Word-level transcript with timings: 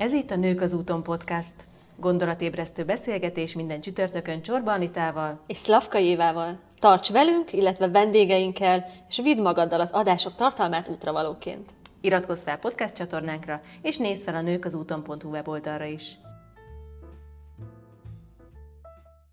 Ez 0.00 0.12
itt 0.12 0.30
a 0.30 0.36
Nők 0.36 0.60
az 0.60 0.72
úton 0.72 1.02
podcast. 1.02 1.54
Gondolatébresztő 1.96 2.84
beszélgetés 2.84 3.54
minden 3.54 3.80
csütörtökön 3.80 4.42
Csorba 4.42 4.72
Anitával 4.72 5.40
és 5.46 5.56
Szlavka 5.56 5.98
Évával. 5.98 6.58
Tarts 6.78 7.12
velünk, 7.12 7.52
illetve 7.52 7.88
vendégeinkkel, 7.88 8.86
és 9.08 9.20
vidd 9.22 9.42
magaddal 9.42 9.80
az 9.80 9.90
adások 9.90 10.34
tartalmát 10.34 10.88
útravalóként. 10.88 11.70
Iratkozz 12.00 12.42
fel 12.42 12.58
podcast 12.58 12.94
csatornánkra, 12.94 13.60
és 13.82 13.96
nézz 13.96 14.22
fel 14.22 14.34
a 14.34 14.40
nők 14.40 14.64
az 14.64 14.74
úton.hu 14.74 15.28
weboldalra 15.28 15.84
is. 15.84 16.18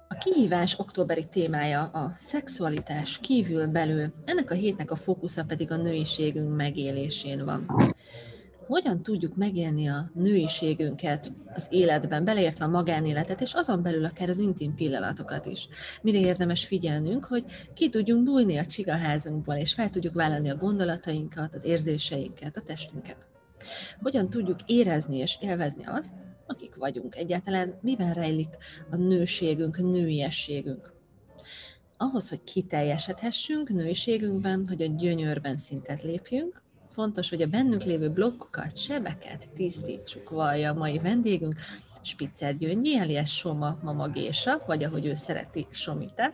A 0.07 0.17
kihívás 0.17 0.79
októberi 0.79 1.25
témája 1.25 1.81
a 1.81 2.13
szexualitás 2.15 3.17
kívül-belül, 3.17 4.13
ennek 4.25 4.51
a 4.51 4.55
hétnek 4.55 4.91
a 4.91 4.95
fókusza 4.95 5.43
pedig 5.43 5.71
a 5.71 5.75
nőiségünk 5.75 6.55
megélésén 6.55 7.45
van 7.45 7.65
hogyan 8.67 9.03
tudjuk 9.03 9.35
megélni 9.35 9.89
a 9.89 10.11
nőiségünket 10.13 11.31
az 11.53 11.67
életben, 11.69 12.23
beleértve 12.23 12.65
a 12.65 12.69
magánéletet, 12.69 13.41
és 13.41 13.53
azon 13.53 13.81
belül 13.81 14.05
akár 14.05 14.29
az 14.29 14.39
intim 14.39 14.75
pillanatokat 14.75 15.45
is. 15.45 15.67
Mire 16.01 16.19
érdemes 16.19 16.65
figyelnünk, 16.65 17.25
hogy 17.25 17.43
ki 17.73 17.89
tudjunk 17.89 18.23
bújni 18.23 18.57
a 18.57 18.65
csigaházunkból, 18.65 19.55
és 19.55 19.73
fel 19.73 19.89
tudjuk 19.89 20.13
vállalni 20.13 20.49
a 20.49 20.55
gondolatainkat, 20.55 21.53
az 21.55 21.63
érzéseinket, 21.63 22.57
a 22.57 22.61
testünket. 22.61 23.27
Hogyan 24.01 24.29
tudjuk 24.29 24.59
érezni 24.65 25.17
és 25.17 25.37
élvezni 25.41 25.83
azt, 25.85 26.13
akik 26.47 26.75
vagyunk. 26.75 27.15
Egyáltalán 27.15 27.79
miben 27.81 28.13
rejlik 28.13 28.57
a 28.91 28.95
nőségünk, 28.95 29.77
nőiességünk. 29.77 30.93
Ahhoz, 31.97 32.29
hogy 32.29 32.43
kiteljesedhessünk 32.43 33.69
nőiségünkben, 33.69 34.65
hogy 34.67 34.81
a 34.81 34.95
gyönyörben 34.97 35.57
szintet 35.57 36.03
lépjünk, 36.03 36.61
fontos, 36.97 37.29
hogy 37.29 37.41
a 37.41 37.47
bennünk 37.47 37.83
lévő 37.83 38.09
blokkokat, 38.09 38.77
sebeket 38.77 39.49
tisztítsuk, 39.55 40.29
vallja 40.29 40.71
a 40.71 40.73
mai 40.73 40.99
vendégünk, 40.99 41.55
Spitzer 42.01 42.57
Gyöngyi, 42.57 42.97
alias 42.97 43.35
Soma 43.35 43.77
Mama 43.81 44.07
Gésa, 44.07 44.63
vagy 44.65 44.83
ahogy 44.83 45.05
ő 45.05 45.13
szereti, 45.13 45.67
Somite, 45.71 46.33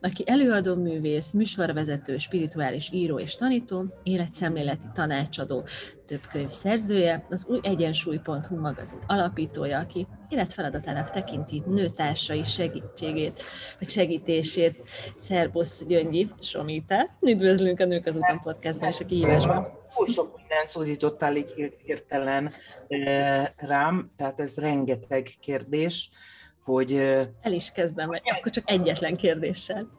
aki 0.00 0.24
előadó 0.26 0.74
művész, 0.74 1.32
műsorvezető, 1.32 2.18
spirituális 2.18 2.90
író 2.92 3.18
és 3.18 3.36
tanító, 3.36 3.84
életszemléleti 4.02 4.86
tanácsadó, 4.94 5.64
több 6.06 6.26
könyv 6.30 6.48
szerzője, 6.48 7.26
az 7.30 7.46
új 7.48 7.58
egyensúly.hu 7.62 8.56
magazin 8.60 8.98
alapítója, 9.06 9.78
aki 9.78 10.06
életfeladatának 10.28 11.10
tekinti 11.10 11.62
nőtársai 11.66 12.44
segítségét, 12.44 13.42
vagy 13.78 13.88
segítését. 13.88 14.82
Szerbusz 15.16 15.84
Gyöngyi, 15.86 16.28
Somite. 16.40 17.16
Üdvözlünk 17.20 17.80
a 17.80 17.84
Nők 17.84 18.06
az 18.06 18.16
Után 18.16 18.40
podcastban 18.40 18.88
és 18.88 19.00
a 19.00 19.04
kihívásban. 19.04 19.77
Túl 19.94 20.06
sok 20.06 20.36
minden 20.36 20.66
szólítottál 20.66 21.36
így 21.36 21.74
hirtelen 21.84 22.52
rám, 23.56 24.10
tehát 24.16 24.40
ez 24.40 24.56
rengeteg 24.56 25.30
kérdés 25.40 26.10
hogy... 26.68 26.96
El 27.40 27.52
is 27.52 27.72
kezdem, 27.72 28.08
akkor 28.08 28.52
csak 28.52 28.70
egyetlen 28.70 29.16
kérdéssel. 29.16 29.97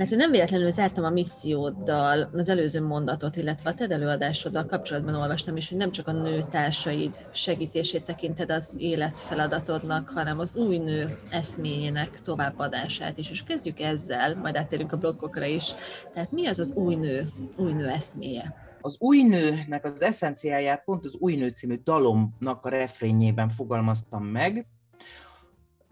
Mert 0.00 0.16
nem 0.16 0.30
véletlenül 0.30 0.70
zártam 0.70 1.04
a 1.04 1.10
misszióddal 1.10 2.30
az 2.32 2.48
előző 2.48 2.82
mondatot, 2.82 3.36
illetve 3.36 3.70
a 3.70 3.74
TED 3.74 3.90
előadásoddal 3.90 4.66
kapcsolatban 4.66 5.14
olvastam 5.14 5.56
is, 5.56 5.68
hogy 5.68 5.78
nem 5.78 5.90
csak 5.90 6.08
a 6.08 6.12
nő 6.12 6.42
társaid 6.50 7.26
segítését 7.32 8.04
tekinted 8.04 8.50
az 8.50 8.74
életfeladatodnak, 8.78 10.08
hanem 10.08 10.38
az 10.38 10.54
új 10.54 10.78
nő 10.78 11.18
eszményének 11.30 12.20
továbbadását 12.22 13.18
is. 13.18 13.30
És 13.30 13.42
kezdjük 13.42 13.80
ezzel, 13.80 14.36
majd 14.36 14.56
áttérünk 14.56 14.92
a 14.92 14.96
blokkokra 14.96 15.44
is. 15.44 15.74
Tehát 16.14 16.32
mi 16.32 16.46
az 16.46 16.58
az 16.58 16.72
új 16.72 16.94
nő, 16.94 17.32
új 17.56 17.72
nő 17.72 17.88
eszméje? 17.88 18.54
Az 18.80 18.96
új 18.98 19.22
nőnek 19.22 19.84
az 19.84 20.02
eszenciáját 20.02 20.84
pont 20.84 21.04
az 21.04 21.16
új 21.18 21.36
nő 21.36 21.48
című 21.48 21.80
dalomnak 21.84 22.64
a 22.64 22.68
refrényében 22.68 23.48
fogalmaztam 23.48 24.24
meg, 24.24 24.66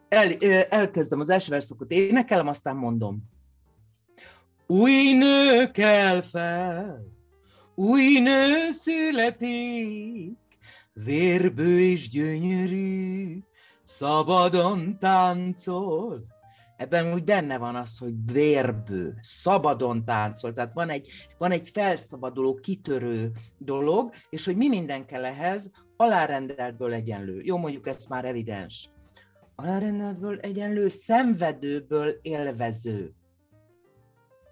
el, 0.09 0.32
elkezdem 0.69 1.21
az 1.21 1.28
első 1.28 1.50
verszakot, 1.50 1.91
énekelem, 1.91 2.49
aztán 2.49 2.77
mondom. 2.77 3.37
Új 4.71 5.12
nő 5.12 5.71
kell 5.71 6.23
fel, 6.23 7.03
új 7.75 8.19
nő 8.19 8.71
születik, 8.71 10.39
vérbő 10.93 11.81
és 11.81 12.09
gyönyörű, 12.09 13.39
szabadon 13.84 14.99
táncol. 14.99 16.25
Ebben 16.77 17.12
úgy 17.12 17.25
benne 17.25 17.59
van 17.59 17.77
az, 17.77 17.99
hogy 17.99 18.15
vérbő, 18.33 19.19
szabadon 19.21 20.05
táncol, 20.05 20.53
tehát 20.53 20.73
van 20.73 20.91
egy, 20.91 21.09
van 21.39 21.50
egy 21.50 21.71
felszabaduló, 21.73 22.55
kitörő 22.55 23.31
dolog, 23.59 24.15
és 24.31 24.45
hogy 24.45 24.56
mi 24.56 24.69
minden 24.69 25.06
kell 25.06 25.25
ehhez, 25.25 25.71
alárendeltből 25.97 26.93
egyenlő. 26.93 27.41
Jó, 27.43 27.56
mondjuk 27.56 27.87
ez 27.87 28.05
már 28.05 28.25
evidens 28.25 28.91
alárendeltből 29.61 30.39
egyenlő, 30.39 30.89
szenvedőből 30.89 32.19
élvező. 32.23 33.15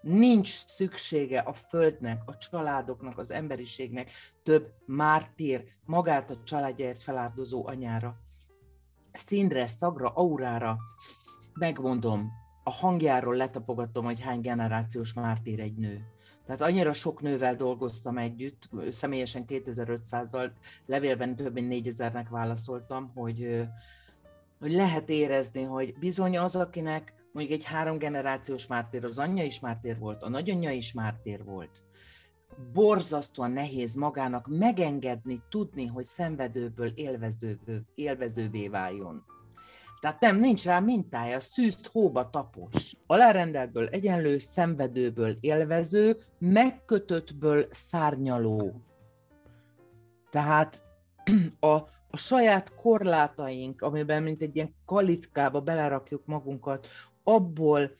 Nincs 0.08 0.48
szüksége 0.66 1.38
a 1.38 1.52
földnek, 1.52 2.22
a 2.24 2.36
családoknak, 2.36 3.18
az 3.18 3.30
emberiségnek 3.30 4.10
több 4.42 4.72
mártír, 4.84 5.64
magát 5.84 6.30
a 6.30 6.42
családjáért 6.44 7.02
feláldozó 7.02 7.66
anyára. 7.66 8.16
Színre, 9.12 9.66
szagra, 9.66 10.08
aurára, 10.08 10.78
megmondom, 11.54 12.32
a 12.64 12.70
hangjáról 12.70 13.36
letapogatom, 13.36 14.04
hogy 14.04 14.20
hány 14.20 14.40
generációs 14.40 15.12
mártír 15.12 15.60
egy 15.60 15.76
nő. 15.76 16.04
Tehát 16.44 16.60
annyira 16.60 16.92
sok 16.92 17.20
nővel 17.20 17.56
dolgoztam 17.56 18.18
együtt, 18.18 18.68
személyesen 18.90 19.44
2500-zal, 19.48 20.50
levélben 20.86 21.36
több 21.36 21.52
mint 21.52 21.86
4000-nek 21.86 22.26
válaszoltam, 22.30 23.12
hogy 23.14 23.66
hogy 24.58 24.72
lehet 24.72 25.08
érezni, 25.08 25.62
hogy 25.62 25.94
bizony 25.98 26.38
az, 26.38 26.56
akinek 26.56 27.14
mondjuk 27.36 27.58
egy 27.58 27.64
három 27.64 27.98
generációs 27.98 28.66
mártér, 28.66 29.04
az 29.04 29.18
anyja 29.18 29.44
is 29.44 29.60
mártér 29.60 29.98
volt, 29.98 30.22
a 30.22 30.28
nagyanyja 30.28 30.70
is 30.70 30.92
mártér 30.92 31.44
volt, 31.44 31.82
borzasztóan 32.72 33.50
nehéz 33.50 33.94
magának 33.94 34.46
megengedni, 34.48 35.42
tudni, 35.50 35.86
hogy 35.86 36.04
szenvedőből 36.04 36.92
élvezővé, 36.94 37.80
élvezővé 37.94 38.68
váljon. 38.68 39.24
Tehát 40.00 40.20
nem, 40.20 40.36
nincs 40.36 40.64
rá 40.64 40.80
mintája, 40.80 41.40
szűzt 41.40 41.86
hóba 41.86 42.30
tapos. 42.30 42.96
Alárendeltből 43.06 43.88
egyenlő, 43.88 44.38
szenvedőből 44.38 45.36
élvező, 45.40 46.16
megkötöttből 46.38 47.66
szárnyaló. 47.70 48.82
Tehát 50.30 50.82
a, 51.60 51.74
a 52.10 52.16
saját 52.16 52.74
korlátaink, 52.74 53.82
amiben 53.82 54.22
mint 54.22 54.42
egy 54.42 54.56
ilyen 54.56 54.74
kalitkába 54.84 55.60
belerakjuk 55.60 56.26
magunkat, 56.26 56.86
abból, 57.28 57.90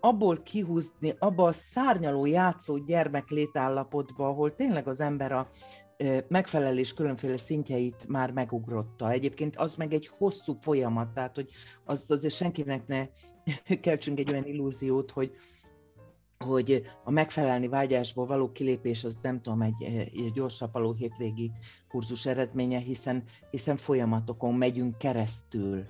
abból 0.00 0.42
kihúzni, 0.42 1.14
abba 1.18 1.44
a 1.44 1.52
szárnyaló 1.52 2.26
játszó 2.26 2.76
gyermek 2.76 3.28
létállapotba, 3.28 4.28
ahol 4.28 4.54
tényleg 4.54 4.88
az 4.88 5.00
ember 5.00 5.32
a 5.32 5.48
megfelelés 6.28 6.94
különféle 6.94 7.36
szintjeit 7.36 8.08
már 8.08 8.30
megugrotta. 8.30 9.10
Egyébként 9.10 9.56
az 9.56 9.74
meg 9.74 9.92
egy 9.92 10.10
hosszú 10.18 10.56
folyamat, 10.60 11.08
tehát 11.08 11.34
hogy 11.34 11.50
az, 11.84 12.04
azért 12.08 12.34
senkinek 12.34 12.86
ne 12.86 13.06
keltsünk 13.82 14.18
egy 14.18 14.30
olyan 14.30 14.46
illúziót, 14.46 15.10
hogy, 15.10 15.32
hogy 16.44 16.82
a 17.04 17.10
megfelelni 17.10 17.68
vágyásból 17.68 18.26
való 18.26 18.52
kilépés 18.52 19.04
az 19.04 19.18
nem 19.22 19.42
tudom, 19.42 19.62
egy, 19.62 19.82
egy 19.82 20.30
gyorsapaló 20.32 20.92
hétvégi 20.92 21.52
kurzus 21.88 22.26
eredménye, 22.26 22.78
hiszen, 22.78 23.24
hiszen 23.50 23.76
folyamatokon 23.76 24.54
megyünk 24.54 24.98
keresztül. 24.98 25.84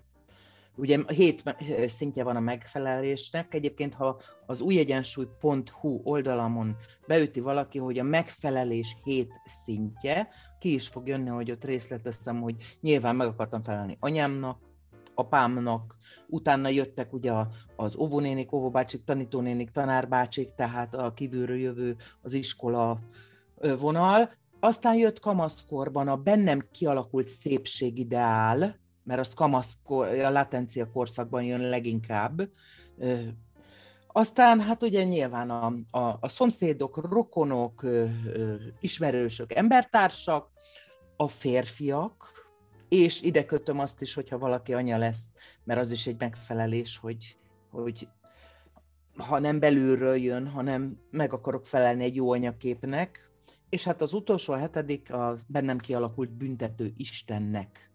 Ugye 0.77 0.99
hét 1.07 1.57
szintje 1.87 2.25
van 2.25 2.37
a 2.37 2.41
megfelelésnek, 2.41 3.55
egyébként 3.55 3.95
ha 3.95 4.21
az 4.47 4.61
újegyensúly.hu 4.61 6.01
oldalamon 6.05 6.77
beüti 7.07 7.41
valaki, 7.41 7.79
hogy 7.79 7.99
a 7.99 8.03
megfelelés 8.03 8.97
hét 9.05 9.33
szintje, 9.45 10.29
ki 10.59 10.75
is 10.75 10.89
fog 10.89 11.09
jönni, 11.09 11.29
hogy 11.29 11.51
ott 11.51 11.65
részleteztem, 11.65 12.41
hogy 12.41 12.55
nyilván 12.81 13.17
meg 13.17 13.27
akartam 13.27 13.63
felelni 13.63 13.97
anyámnak, 14.01 14.59
apámnak, 15.15 15.97
utána 16.27 16.69
jöttek 16.69 17.13
ugye 17.13 17.33
az 17.77 17.97
óvónénik, 17.97 18.53
óvóbácsik, 18.53 19.05
tanítónénik, 19.05 19.71
tanárbácsik, 19.71 20.55
tehát 20.55 20.95
a 20.95 21.13
kívülről 21.13 21.59
jövő 21.59 21.97
az 22.23 22.33
iskola 22.33 22.99
vonal, 23.79 24.31
aztán 24.61 24.95
jött 24.95 25.21
kamaszkorban 25.21 26.09
a 26.09 26.17
bennem 26.17 26.67
kialakult 26.73 27.29
szépségideál, 27.29 28.80
mert 29.11 29.23
az 29.23 29.35
kamaszkor, 29.35 30.09
a 30.09 30.31
latencia 30.31 30.91
korszakban 30.91 31.43
jön 31.43 31.61
leginkább. 31.61 32.49
Aztán 34.07 34.61
hát 34.61 34.83
ugye 34.83 35.05
nyilván 35.05 35.51
a, 35.51 35.67
a, 35.99 36.17
a 36.21 36.29
szomszédok, 36.29 37.11
rokonok, 37.11 37.87
ismerősök, 38.81 39.53
embertársak, 39.53 40.51
a 41.17 41.29
férfiak, 41.29 42.49
és 42.89 43.23
ide 43.23 43.45
kötöm 43.45 43.79
azt 43.79 44.03
is, 44.03 44.15
hogyha 44.15 44.39
valaki 44.39 44.75
anya 44.75 44.99
lesz, 44.99 45.25
mert 45.65 45.81
az 45.81 45.91
is 45.91 46.07
egy 46.07 46.19
megfelelés, 46.19 46.99
hogy, 46.99 47.37
hogy 47.71 48.09
ha 49.17 49.39
nem 49.39 49.59
belülről 49.59 50.17
jön, 50.17 50.49
hanem 50.49 51.01
meg 51.11 51.33
akarok 51.33 51.67
felelni 51.67 52.05
egy 52.05 52.15
jó 52.15 52.33
anyaképnek, 52.33 53.31
és 53.69 53.85
hát 53.85 54.03
az 54.03 54.13
utolsó, 54.13 54.53
a 54.53 54.59
hetedik, 54.59 55.13
a 55.13 55.37
bennem 55.47 55.79
kialakult 55.79 56.31
büntető 56.31 56.93
Istennek. 56.97 57.90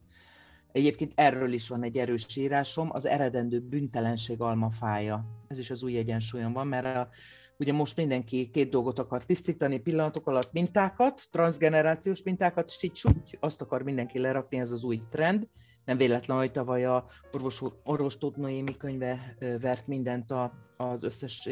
Egyébként 0.75 1.11
erről 1.15 1.53
is 1.53 1.67
van 1.67 1.83
egy 1.83 1.97
erős 1.97 2.35
írásom, 2.35 2.89
az 2.91 3.05
eredendő 3.05 3.59
büntelenség 3.59 4.41
almafája. 4.41 5.25
Ez 5.47 5.59
is 5.59 5.71
az 5.71 5.83
új 5.83 5.97
egyensúlyon 5.97 6.53
van, 6.53 6.67
mert 6.67 6.85
a, 6.85 7.09
ugye 7.57 7.73
most 7.73 7.95
mindenki 7.95 8.49
két 8.49 8.69
dolgot 8.69 8.99
akar 8.99 9.25
tisztítani 9.25 9.79
pillanatok 9.79 10.27
alatt, 10.27 10.51
mintákat, 10.51 11.27
transgenerációs 11.31 12.23
mintákat, 12.23 12.67
és 12.67 12.83
így 12.83 13.01
úgy, 13.03 13.37
azt 13.39 13.61
akar 13.61 13.81
mindenki 13.81 14.19
lerakni, 14.19 14.59
ez 14.59 14.71
az 14.71 14.83
új 14.83 15.01
trend. 15.09 15.47
Nem 15.85 15.97
véletlen, 15.97 16.37
hogy 16.37 16.51
tavaly 16.51 16.85
a 16.85 17.05
orvos, 17.31 17.61
orvos 17.83 18.17
Tóth 18.17 18.37
Noémi 18.37 18.77
könyve 18.77 19.35
vert 19.59 19.87
mindent 19.87 20.31
a, 20.31 20.53
az 20.77 21.03
összes 21.03 21.49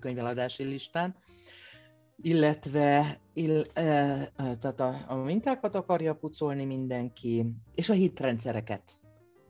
könyveladási 0.00 0.64
listán 0.64 1.16
illetve 2.16 3.20
ill, 3.32 3.62
e, 3.72 3.82
tehát 4.34 4.80
a, 4.80 5.04
a 5.08 5.14
mintákat 5.14 5.74
akarja 5.74 6.14
pucolni 6.14 6.64
mindenki, 6.64 7.46
és 7.74 7.88
a 7.88 7.92
hitrendszereket 7.92 8.98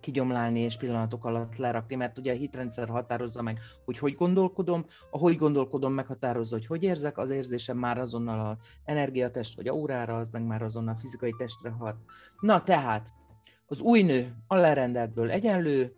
kigyomlálni 0.01 0.61
és 0.61 0.77
pillanatok 0.77 1.25
alatt 1.25 1.57
lerakni, 1.57 1.95
mert 1.95 2.19
ugye 2.19 2.33
a 2.33 2.37
hitrendszer 2.37 2.89
határozza 2.89 3.43
meg, 3.43 3.59
hogy 3.85 3.99
hogy 3.99 4.15
gondolkodom, 4.15 4.85
a 5.11 5.19
hogy 5.19 5.37
gondolkodom 5.37 5.93
meghatározza, 5.93 6.57
hogy 6.57 6.67
hogy 6.67 6.83
érzek, 6.83 7.19
az 7.19 7.31
érzésem 7.31 7.79
már 7.79 7.99
azonnal 7.99 8.41
a 8.41 8.57
energiatest 8.85 9.57
vagy 9.57 9.69
aurára, 9.69 10.17
az 10.17 10.31
meg 10.31 10.43
már 10.43 10.63
azonnal 10.63 10.95
a 10.95 10.99
fizikai 10.99 11.35
testre 11.39 11.71
hat. 11.71 11.97
Na 12.41 12.63
tehát, 12.63 13.09
az 13.67 13.81
új 13.81 14.03
nő 14.03 14.35
alárendeltből 14.47 15.31
egyenlő, 15.31 15.97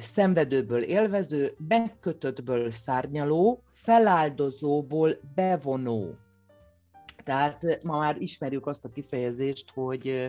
szenvedőből 0.00 0.82
élvező, 0.82 1.54
megkötöttből 1.68 2.70
szárnyaló, 2.70 3.62
feláldozóból 3.72 5.16
bevonó. 5.34 6.14
Tehát 7.24 7.82
ma 7.82 7.98
már 7.98 8.16
ismerjük 8.20 8.66
azt 8.66 8.84
a 8.84 8.90
kifejezést, 8.90 9.70
hogy 9.74 10.26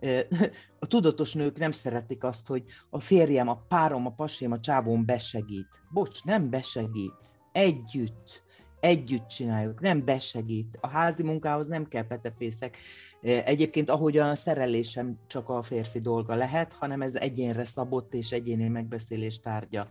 a 0.78 0.86
tudatos 0.86 1.34
nők 1.34 1.58
nem 1.58 1.70
szeretik 1.70 2.24
azt, 2.24 2.46
hogy 2.46 2.64
a 2.90 3.00
férjem, 3.00 3.48
a 3.48 3.62
párom, 3.68 4.06
a 4.06 4.10
pasém, 4.10 4.52
a 4.52 4.60
csávón 4.60 5.04
besegít. 5.04 5.68
Bocs, 5.90 6.24
nem 6.24 6.50
besegít. 6.50 7.12
Együtt 7.52 8.44
együtt 8.86 9.26
csináljuk, 9.26 9.80
nem 9.80 10.04
besegít. 10.04 10.78
A 10.80 10.88
házi 10.88 11.22
munkához 11.22 11.68
nem 11.68 11.88
kell 11.88 12.06
petefészek. 12.06 12.76
Egyébként 13.20 13.90
ahogyan 13.90 14.28
a 14.28 14.34
szerelésem 14.34 15.18
csak 15.26 15.48
a 15.48 15.62
férfi 15.62 16.00
dolga 16.00 16.34
lehet, 16.34 16.72
hanem 16.72 17.02
ez 17.02 17.14
egyénre 17.14 17.64
szabott 17.64 18.14
és 18.14 18.32
egyéni 18.32 18.68
megbeszélés 18.68 19.40
tárgya. 19.40 19.88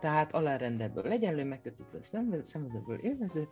Tehát 0.00 0.34
alárendelből 0.34 1.10
egyenlő, 1.10 1.44
megkötött 1.44 1.94
a 1.94 2.02
szenvedőből 2.42 2.98
élvező, 3.02 3.48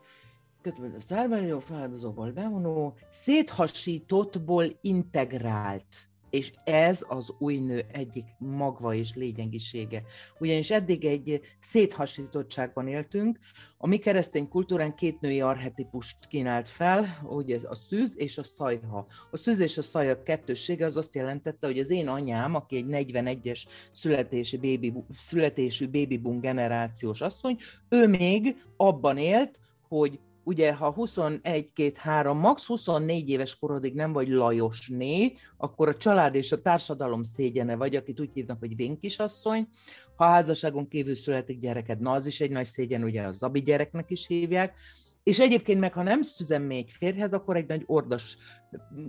kötött 0.62 0.96
a 0.96 1.00
szárványó, 1.00 1.58
feladozóból 1.58 2.30
bevonó, 2.30 2.94
széthasítottból 3.08 4.78
integrált 4.80 6.08
és 6.30 6.52
ez 6.64 7.04
az 7.08 7.34
új 7.38 7.56
nő 7.56 7.84
egyik 7.92 8.24
magva 8.38 8.94
és 8.94 9.14
lényegisége. 9.14 10.02
Ugyanis 10.38 10.70
eddig 10.70 11.04
egy 11.04 11.40
széthasítottságban 11.58 12.88
éltünk, 12.88 13.38
a 13.78 13.86
mi 13.86 13.96
keresztény 13.96 14.48
kultúrán 14.48 14.94
két 14.94 15.20
női 15.20 15.40
arhetipust 15.40 16.26
kínált 16.28 16.68
fel, 16.68 17.06
ugye 17.22 17.58
a 17.64 17.74
szűz 17.74 18.12
és 18.16 18.38
a 18.38 18.44
szajha. 18.44 19.06
A 19.30 19.36
szűz 19.36 19.60
és 19.60 19.78
a 19.78 19.82
szajha 19.82 20.22
kettőssége 20.22 20.84
az 20.84 20.96
azt 20.96 21.14
jelentette, 21.14 21.66
hogy 21.66 21.78
az 21.78 21.90
én 21.90 22.08
anyám, 22.08 22.54
aki 22.54 22.76
egy 22.76 22.86
41-es 22.88 23.64
születési 23.92 24.56
baby, 24.56 24.92
születésű 25.18 25.88
baby 25.88 26.18
boom 26.18 26.40
generációs 26.40 27.20
asszony, 27.20 27.56
ő 27.88 28.08
még 28.08 28.64
abban 28.76 29.18
élt, 29.18 29.60
hogy 29.88 30.20
ugye 30.46 30.74
ha 30.74 30.90
21, 30.90 31.72
2, 31.72 31.92
3, 31.96 32.38
max 32.38 32.66
24 32.66 33.28
éves 33.28 33.58
korodig 33.58 33.94
nem 33.94 34.12
vagy 34.12 34.28
Lajosné, 34.28 35.34
akkor 35.56 35.88
a 35.88 35.96
család 35.96 36.34
és 36.34 36.52
a 36.52 36.62
társadalom 36.62 37.22
szégyene 37.22 37.76
vagy, 37.76 37.96
akit 37.96 38.20
úgy 38.20 38.30
hívnak, 38.32 38.58
hogy 38.58 38.76
vénkisasszony. 38.76 39.68
Ha 40.16 40.24
házasságon 40.24 40.88
kívül 40.88 41.14
születik 41.14 41.58
gyereked, 41.58 41.98
na 41.98 42.12
az 42.12 42.26
is 42.26 42.40
egy 42.40 42.50
nagy 42.50 42.64
szégyen, 42.64 43.02
ugye 43.02 43.22
a 43.22 43.32
zabi 43.32 43.60
gyereknek 43.62 44.10
is 44.10 44.26
hívják. 44.26 44.74
És 45.22 45.40
egyébként 45.40 45.80
meg, 45.80 45.92
ha 45.92 46.02
nem 46.02 46.22
szüzem 46.22 46.62
még 46.62 46.90
férjhez, 46.90 47.32
akkor 47.32 47.56
egy 47.56 47.68
nagy 47.68 47.82
ordas 47.86 48.38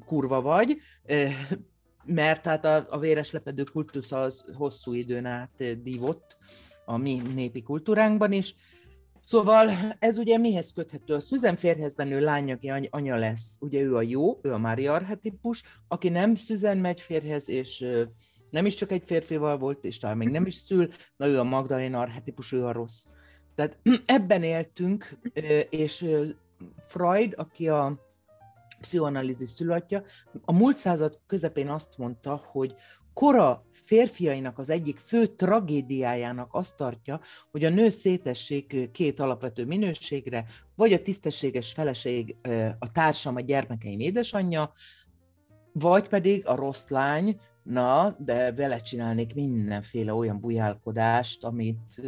kurva 0.05 0.41
vagy, 0.41 0.77
mert 2.05 2.45
hát 2.45 2.65
a, 2.65 2.85
a 2.89 2.99
véres 2.99 3.31
lepedő 3.31 3.63
kultusz 3.63 4.11
az 4.11 4.45
hosszú 4.53 4.93
időn 4.93 5.25
át 5.25 5.81
dívott 5.81 6.37
a 6.85 6.97
mi 6.97 7.21
népi 7.33 7.63
kultúránkban 7.63 8.31
is, 8.31 8.55
Szóval 9.27 9.71
ez 9.99 10.17
ugye 10.17 10.37
mihez 10.37 10.71
köthető? 10.71 11.13
A 11.13 11.19
Szüzen 11.19 11.55
férhez 11.55 11.95
menő 11.95 12.19
lány, 12.19 12.51
aki 12.51 12.71
anya 12.89 13.15
lesz, 13.15 13.57
ugye 13.59 13.81
ő 13.81 13.95
a 13.95 14.01
jó, 14.01 14.39
ő 14.41 14.53
a 14.53 14.57
Mária 14.57 14.93
arhetipus, 14.93 15.63
aki 15.87 16.09
nem 16.09 16.35
Szüzen 16.35 16.77
megy 16.77 17.01
férhez, 17.01 17.49
és 17.49 17.85
nem 18.49 18.65
is 18.65 18.75
csak 18.75 18.91
egy 18.91 19.03
férfival 19.05 19.57
volt, 19.57 19.83
és 19.85 19.97
talán 19.97 20.17
még 20.17 20.29
nem 20.29 20.45
is 20.45 20.55
szül, 20.55 20.89
na 21.17 21.27
ő 21.27 21.39
a 21.39 21.43
Magdalena 21.43 21.99
arhetipus, 21.99 22.51
ő 22.51 22.65
a 22.65 22.71
rossz. 22.71 23.05
Tehát 23.55 23.77
ebben 24.05 24.43
éltünk, 24.43 25.19
és 25.69 26.05
Freud, 26.87 27.33
aki 27.35 27.69
a 27.69 27.97
pszichoanalízis 28.81 29.49
szülöttje, 29.49 30.03
a 30.41 30.53
múlt 30.53 30.75
század 30.75 31.19
közepén 31.27 31.69
azt 31.69 31.97
mondta, 31.97 32.41
hogy 32.45 32.75
kora 33.17 33.65
férfiainak 33.71 34.59
az 34.59 34.69
egyik 34.69 34.97
fő 34.97 35.25
tragédiájának 35.25 36.53
azt 36.53 36.75
tartja, 36.75 37.19
hogy 37.51 37.63
a 37.63 37.69
nő 37.69 37.89
szétessék 37.89 38.91
két 38.91 39.19
alapvető 39.19 39.65
minőségre, 39.65 40.45
vagy 40.75 40.93
a 40.93 41.01
tisztességes 41.01 41.73
feleség, 41.73 42.35
a 42.79 42.91
társam, 42.91 43.35
a 43.35 43.39
gyermekeim 43.39 43.99
édesanyja, 43.99 44.71
vagy 45.71 46.07
pedig 46.07 46.47
a 46.47 46.55
rossz 46.55 46.87
lány, 46.87 47.39
na, 47.63 48.15
de 48.19 48.53
vele 48.53 48.79
csinálnék 48.79 49.33
mindenféle 49.33 50.13
olyan 50.13 50.39
bujálkodást, 50.39 51.43
amit 51.43 52.01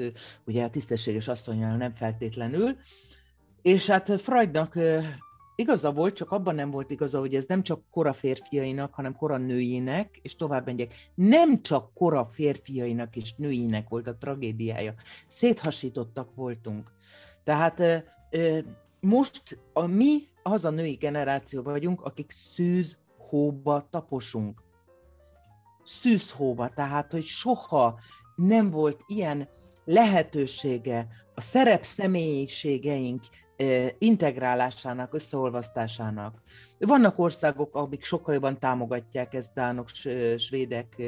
ugye 0.45 0.63
a 0.63 0.69
tisztességes 0.69 1.27
asszonyjal 1.27 1.77
nem 1.77 1.93
feltétlenül, 1.93 2.77
és 3.61 3.89
hát 3.89 4.21
Freudnak 4.21 4.79
igaza 5.59 5.91
volt, 5.91 6.15
csak 6.15 6.31
abban 6.31 6.55
nem 6.55 6.71
volt 6.71 6.89
igaza, 6.89 7.19
hogy 7.19 7.35
ez 7.35 7.45
nem 7.45 7.63
csak 7.63 7.81
kora 7.91 8.13
férfiainak, 8.13 8.93
hanem 8.93 9.15
kora 9.15 9.37
nőinek, 9.37 10.19
és 10.21 10.35
tovább 10.35 10.65
megyek, 10.65 10.93
nem 11.15 11.61
csak 11.61 11.93
kora 11.93 12.25
férfiainak 12.25 13.15
és 13.15 13.33
nőinek 13.35 13.89
volt 13.89 14.07
a 14.07 14.17
tragédiája. 14.17 14.93
Széthasítottak 15.27 16.35
voltunk. 16.35 16.91
Tehát 17.43 17.83
most 18.99 19.59
a 19.73 19.85
mi 19.85 20.27
az 20.43 20.65
a 20.65 20.69
női 20.69 20.93
generáció 20.93 21.61
vagyunk, 21.61 22.01
akik 22.01 22.31
szűz 22.31 22.97
hóba 23.17 23.87
taposunk. 23.89 24.61
Szűzhóba, 25.83 26.69
tehát, 26.69 27.11
hogy 27.11 27.23
soha 27.23 27.99
nem 28.35 28.69
volt 28.69 29.03
ilyen 29.07 29.47
lehetősége 29.85 31.07
a 31.35 31.41
szerep 31.41 31.83
személyiségeink 31.83 33.23
integrálásának, 33.97 35.13
összeolvasztásának. 35.13 36.41
Vannak 36.77 37.19
országok, 37.19 37.75
amik 37.75 38.03
sokkal 38.03 38.33
jobban 38.33 38.59
támogatják 38.59 39.33
ezt, 39.33 39.53
dánok, 39.53 39.87
svédek, 40.37 41.01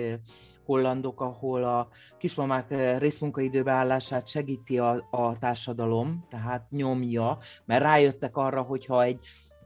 hollandok, 0.65 1.21
ahol 1.21 1.63
a 1.63 1.87
kismamák 2.17 2.97
részmunkaidőbe 2.99 3.71
állását 3.71 4.27
segíti 4.27 4.79
a, 4.79 5.07
a 5.11 5.37
társadalom, 5.37 6.25
tehát 6.29 6.69
nyomja, 6.69 7.37
mert 7.65 7.83
rájöttek 7.83 8.37
arra, 8.37 8.61
hogyha 8.61 9.03
egy 9.03 9.19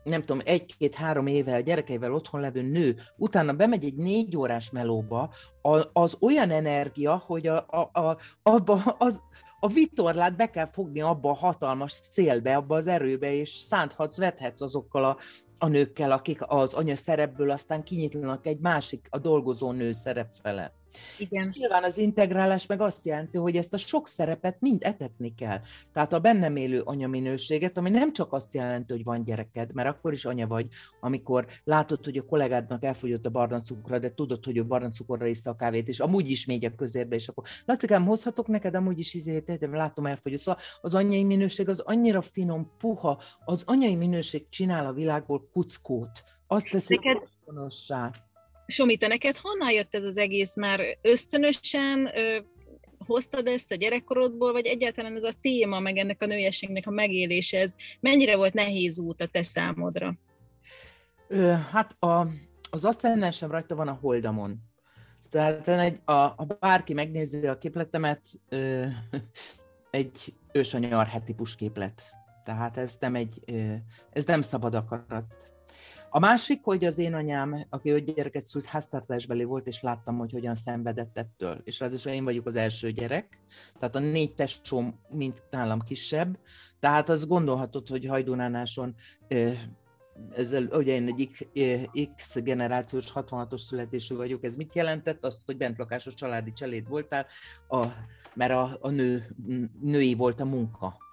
nem 0.04 0.20
tudom, 0.22 0.42
egy-két-három 0.46 1.27
éve 1.27 1.56
a 1.56 1.60
gyerekeivel 1.60 2.13
otthon 2.13 2.42
levő 2.42 2.62
nő, 2.62 2.96
utána 3.18 3.54
bemegy 3.54 3.86
egy 3.86 3.96
négy 3.96 4.38
órás 4.38 4.70
melóba, 4.70 5.34
az 5.94 6.18
olyan 6.20 6.51
energia, 6.51 7.24
hogy 7.25 7.48
a, 7.48 7.65
a, 7.68 8.00
a, 8.00 8.18
abba 8.44 8.74
az, 8.98 9.22
a 9.66 9.68
vitorlát 9.68 10.36
be 10.36 10.50
kell 10.50 10.70
fogni 10.72 11.02
abba 11.02 11.30
a 11.30 11.34
hatalmas 11.34 11.92
szélbe, 11.92 12.56
abba 12.56 12.76
az 12.76 12.88
erőbe, 12.88 13.34
és 13.34 13.50
szánthatsz, 13.50 14.18
vethetsz 14.18 14.62
azokkal 14.62 15.06
a, 15.06 15.18
a 15.58 15.68
nőkkel, 15.68 16.12
akik 16.12 16.40
az 16.42 16.74
anya 16.74 16.96
szerepből 16.96 17.50
aztán 17.50 17.84
kinyitlanak 17.84 18.46
egy 18.46 18.60
másik, 18.60 19.08
a 19.10 19.18
dolgozó 19.18 19.72
nő 19.72 19.92
szerep 19.92 20.30
fele. 20.42 20.74
Igen. 21.20 21.50
És 21.50 21.58
nyilván 21.58 21.84
az 21.84 21.98
integrálás 21.98 22.66
meg 22.66 22.82
azt 22.82 23.06
jelenti, 23.06 23.38
hogy 23.38 23.56
ezt 23.58 23.74
a 23.74 23.78
sok 23.78 24.08
szerepet 24.08 24.58
mind 24.60 24.84
etetni 24.84 25.34
kell. 25.36 25.60
Tehát 25.94 26.14
a 26.14 26.20
bennem 26.20 26.56
élő 26.56 26.82
anyaminőséget, 26.82 27.78
ami 27.78 27.90
nem 27.90 28.14
csak 28.14 28.34
azt 28.34 28.54
jelenti, 28.54 28.94
hogy 28.94 29.04
van 29.04 29.24
gyereked, 29.24 29.74
mert 29.74 29.90
akkor 29.90 30.14
is 30.14 30.25
anya 30.25 30.48
vagy, 30.48 30.68
amikor 31.00 31.46
látod, 31.64 32.06
hogy 32.06 32.18
a 32.18 32.25
kollégádnak 32.25 32.84
elfogyott 32.84 33.25
a 33.25 33.30
barna 33.30 33.60
cukra, 33.60 34.00
de 34.00 34.14
tudod, 34.14 34.46
hogy 34.46 34.58
ő 34.58 34.66
barna 34.66 34.90
cukorra 34.90 35.25
iszta 35.25 35.50
a 35.50 35.56
kávét, 35.56 35.88
és 35.88 36.00
amúgy 36.00 36.30
is 36.30 36.46
megy 36.46 36.66
a 36.66 36.75
közérbe, 36.75 37.16
és 37.16 37.28
akkor 37.28 37.44
Lacikám, 37.66 38.06
hozhatok 38.06 38.48
neked, 38.48 38.75
amúgy 38.75 39.00
is 39.00 39.14
izé, 39.14 39.44
látom 39.60 40.06
elfogyott. 40.06 40.40
Szóval 40.40 40.62
az 40.82 40.96
anyai 40.96 41.24
minőség 41.24 41.70
az 41.70 41.80
annyira 41.80 42.22
finom, 42.22 42.72
puha, 42.78 43.22
az 43.46 43.64
anyai 43.66 43.96
minőség 43.96 44.50
csinál 44.50 44.86
a 44.86 44.94
világból 44.94 45.50
kuckót. 45.54 46.24
Azt 46.48 46.70
teszi 46.70 46.96
neked, 46.96 47.28
Somi, 48.68 48.98
te 48.98 49.08
neked 49.08 49.38
honnan 49.38 49.72
jött 49.72 49.96
ez 49.96 50.04
az 50.04 50.18
egész? 50.18 50.56
Már 50.56 50.98
ösztönösen 51.02 52.10
ö, 52.16 52.38
hoztad 53.06 53.48
ezt 53.48 53.72
a 53.72 53.76
gyerekkorodból, 53.76 54.52
vagy 54.52 54.66
egyáltalán 54.66 55.16
ez 55.16 55.24
a 55.24 55.34
téma, 55.42 55.80
meg 55.80 55.98
ennek 55.98 56.22
a 56.22 56.26
nőiességnek 56.26 56.88
a 56.88 56.92
megélése, 56.92 57.60
ez 57.60 57.76
mennyire 58.00 58.36
volt 58.36 58.54
nehéz 58.54 59.00
út 59.00 59.22
a 59.22 59.28
te 59.28 59.44
számodra? 59.44 60.14
Ö, 61.28 61.54
hát 61.72 62.04
a, 62.04 62.28
az 62.70 62.86
aszcendensem 62.86 63.52
rajta 63.52 63.76
van 63.76 63.88
a 63.88 63.98
holdamon. 64.02 64.58
Tehát 65.30 65.68
egy, 65.68 66.00
a, 66.06 66.14
a 66.14 66.46
bárki 66.60 66.94
megnézi 66.94 67.48
a 67.48 67.58
képletemet, 67.58 68.22
ö, 68.50 68.86
egy 69.92 70.34
ősanyar 70.52 71.22
típus 71.26 71.56
képlet. 71.56 72.02
Tehát 72.44 72.78
ez 72.78 72.98
nem 73.00 73.16
egy, 73.16 73.40
ö, 73.46 73.74
ez 74.12 74.26
nem 74.26 74.42
szabad 74.42 74.76
akarat. 74.76 75.36
A 76.16 76.20
másik, 76.20 76.64
hogy 76.64 76.86
az 76.86 76.98
én 76.98 77.14
anyám, 77.14 77.66
aki 77.70 77.90
öt 77.90 78.14
gyereket 78.16 78.46
szült, 78.46 78.66
háztartásbeli 78.66 79.44
volt, 79.44 79.68
és 79.68 79.82
láttam, 79.82 80.18
hogy 80.18 80.32
hogyan 80.32 80.56
szenvedett 80.56 81.18
ettől. 81.18 81.62
És 81.64 81.80
ráadásul 81.80 82.12
én 82.12 82.24
vagyok 82.24 82.46
az 82.46 82.56
első 82.56 82.92
gyerek, 82.92 83.40
tehát 83.80 83.96
a 83.96 84.00
négy 84.00 84.34
tesóm 84.34 85.00
mint 85.10 85.44
nálam 85.50 85.82
kisebb, 85.82 86.38
tehát 86.80 87.10
az 87.10 87.28
gondolhatod, 87.28 87.88
hogy 87.88 88.06
Hajdunánáson 88.06 88.96
ezzel, 90.36 90.64
ugye 90.64 90.94
én 90.94 91.08
egy 91.08 92.10
X 92.16 92.42
generációs 92.42 93.12
66-os 93.16 93.62
születésű 93.62 94.16
vagyok, 94.16 94.44
ez 94.44 94.56
mit 94.56 94.76
jelentett? 94.76 95.26
Azt, 95.26 95.42
hogy 95.46 95.58
bentlakásos 95.58 96.14
családi 96.14 96.54
cseléd 96.54 96.88
voltál, 96.88 97.26
a, 97.68 97.86
mert 98.34 98.52
a, 98.52 98.78
a 98.82 98.90
nő, 98.90 99.36
női 99.82 100.14
volt 100.14 100.40
a 100.40 100.46
munka. 100.46 101.05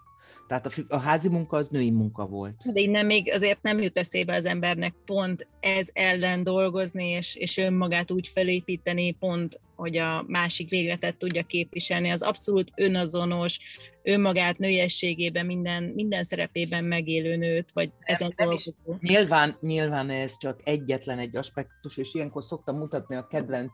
Tehát 0.52 0.66
a, 0.66 0.94
a 0.94 0.98
házi 0.98 1.28
munka 1.28 1.56
az 1.56 1.68
női 1.68 1.90
munka 1.90 2.26
volt. 2.26 2.72
De 2.72 2.80
innen 2.80 3.06
még 3.06 3.32
azért 3.32 3.62
nem 3.62 3.80
jut 3.80 3.96
eszébe 3.96 4.34
az 4.34 4.46
embernek 4.46 4.94
pont 5.04 5.46
ez 5.60 5.88
ellen 5.92 6.42
dolgozni, 6.42 7.04
és, 7.04 7.36
és 7.36 7.56
önmagát 7.56 8.10
úgy 8.10 8.28
felépíteni, 8.28 9.12
pont, 9.12 9.60
hogy 9.76 9.96
a 9.96 10.24
másik 10.26 10.70
végletet 10.70 11.16
tudja 11.16 11.42
képviselni. 11.42 12.10
Az 12.10 12.22
abszolút 12.22 12.72
önazonos, 12.76 13.58
önmagát 14.02 14.58
nőiességében, 14.58 15.46
minden, 15.46 15.82
minden 15.82 16.24
szerepében 16.24 16.84
megélő 16.84 17.36
nőt, 17.36 17.70
vagy 17.72 17.90
ezen 18.00 18.32
dolgozó. 18.36 18.72
Nyilván, 19.00 19.56
nyilván 19.60 20.10
ez 20.10 20.38
csak 20.38 20.60
egyetlen 20.64 21.18
egy 21.18 21.36
aspektus, 21.36 21.96
és 21.96 22.14
ilyenkor 22.14 22.44
szoktam 22.44 22.76
mutatni 22.76 23.16
a 23.16 23.26
kedvenc 23.26 23.72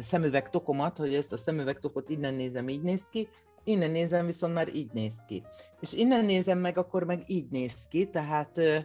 szemüvegtokomat, 0.00 0.96
hogy 0.96 1.14
ezt 1.14 1.32
a 1.32 1.36
szemüvegtokot 1.36 2.08
innen 2.08 2.34
nézem, 2.34 2.68
így 2.68 2.82
néz 2.82 3.08
ki, 3.08 3.28
innen 3.68 3.90
nézem, 3.90 4.26
viszont 4.26 4.54
már 4.54 4.74
így 4.74 4.90
néz 4.92 5.24
ki. 5.26 5.42
És 5.80 5.92
innen 5.92 6.24
nézem 6.24 6.58
meg, 6.58 6.78
akkor 6.78 7.04
meg 7.04 7.24
így 7.26 7.48
néz 7.50 7.88
ki, 7.88 8.10
tehát 8.10 8.58
ö, 8.58 8.78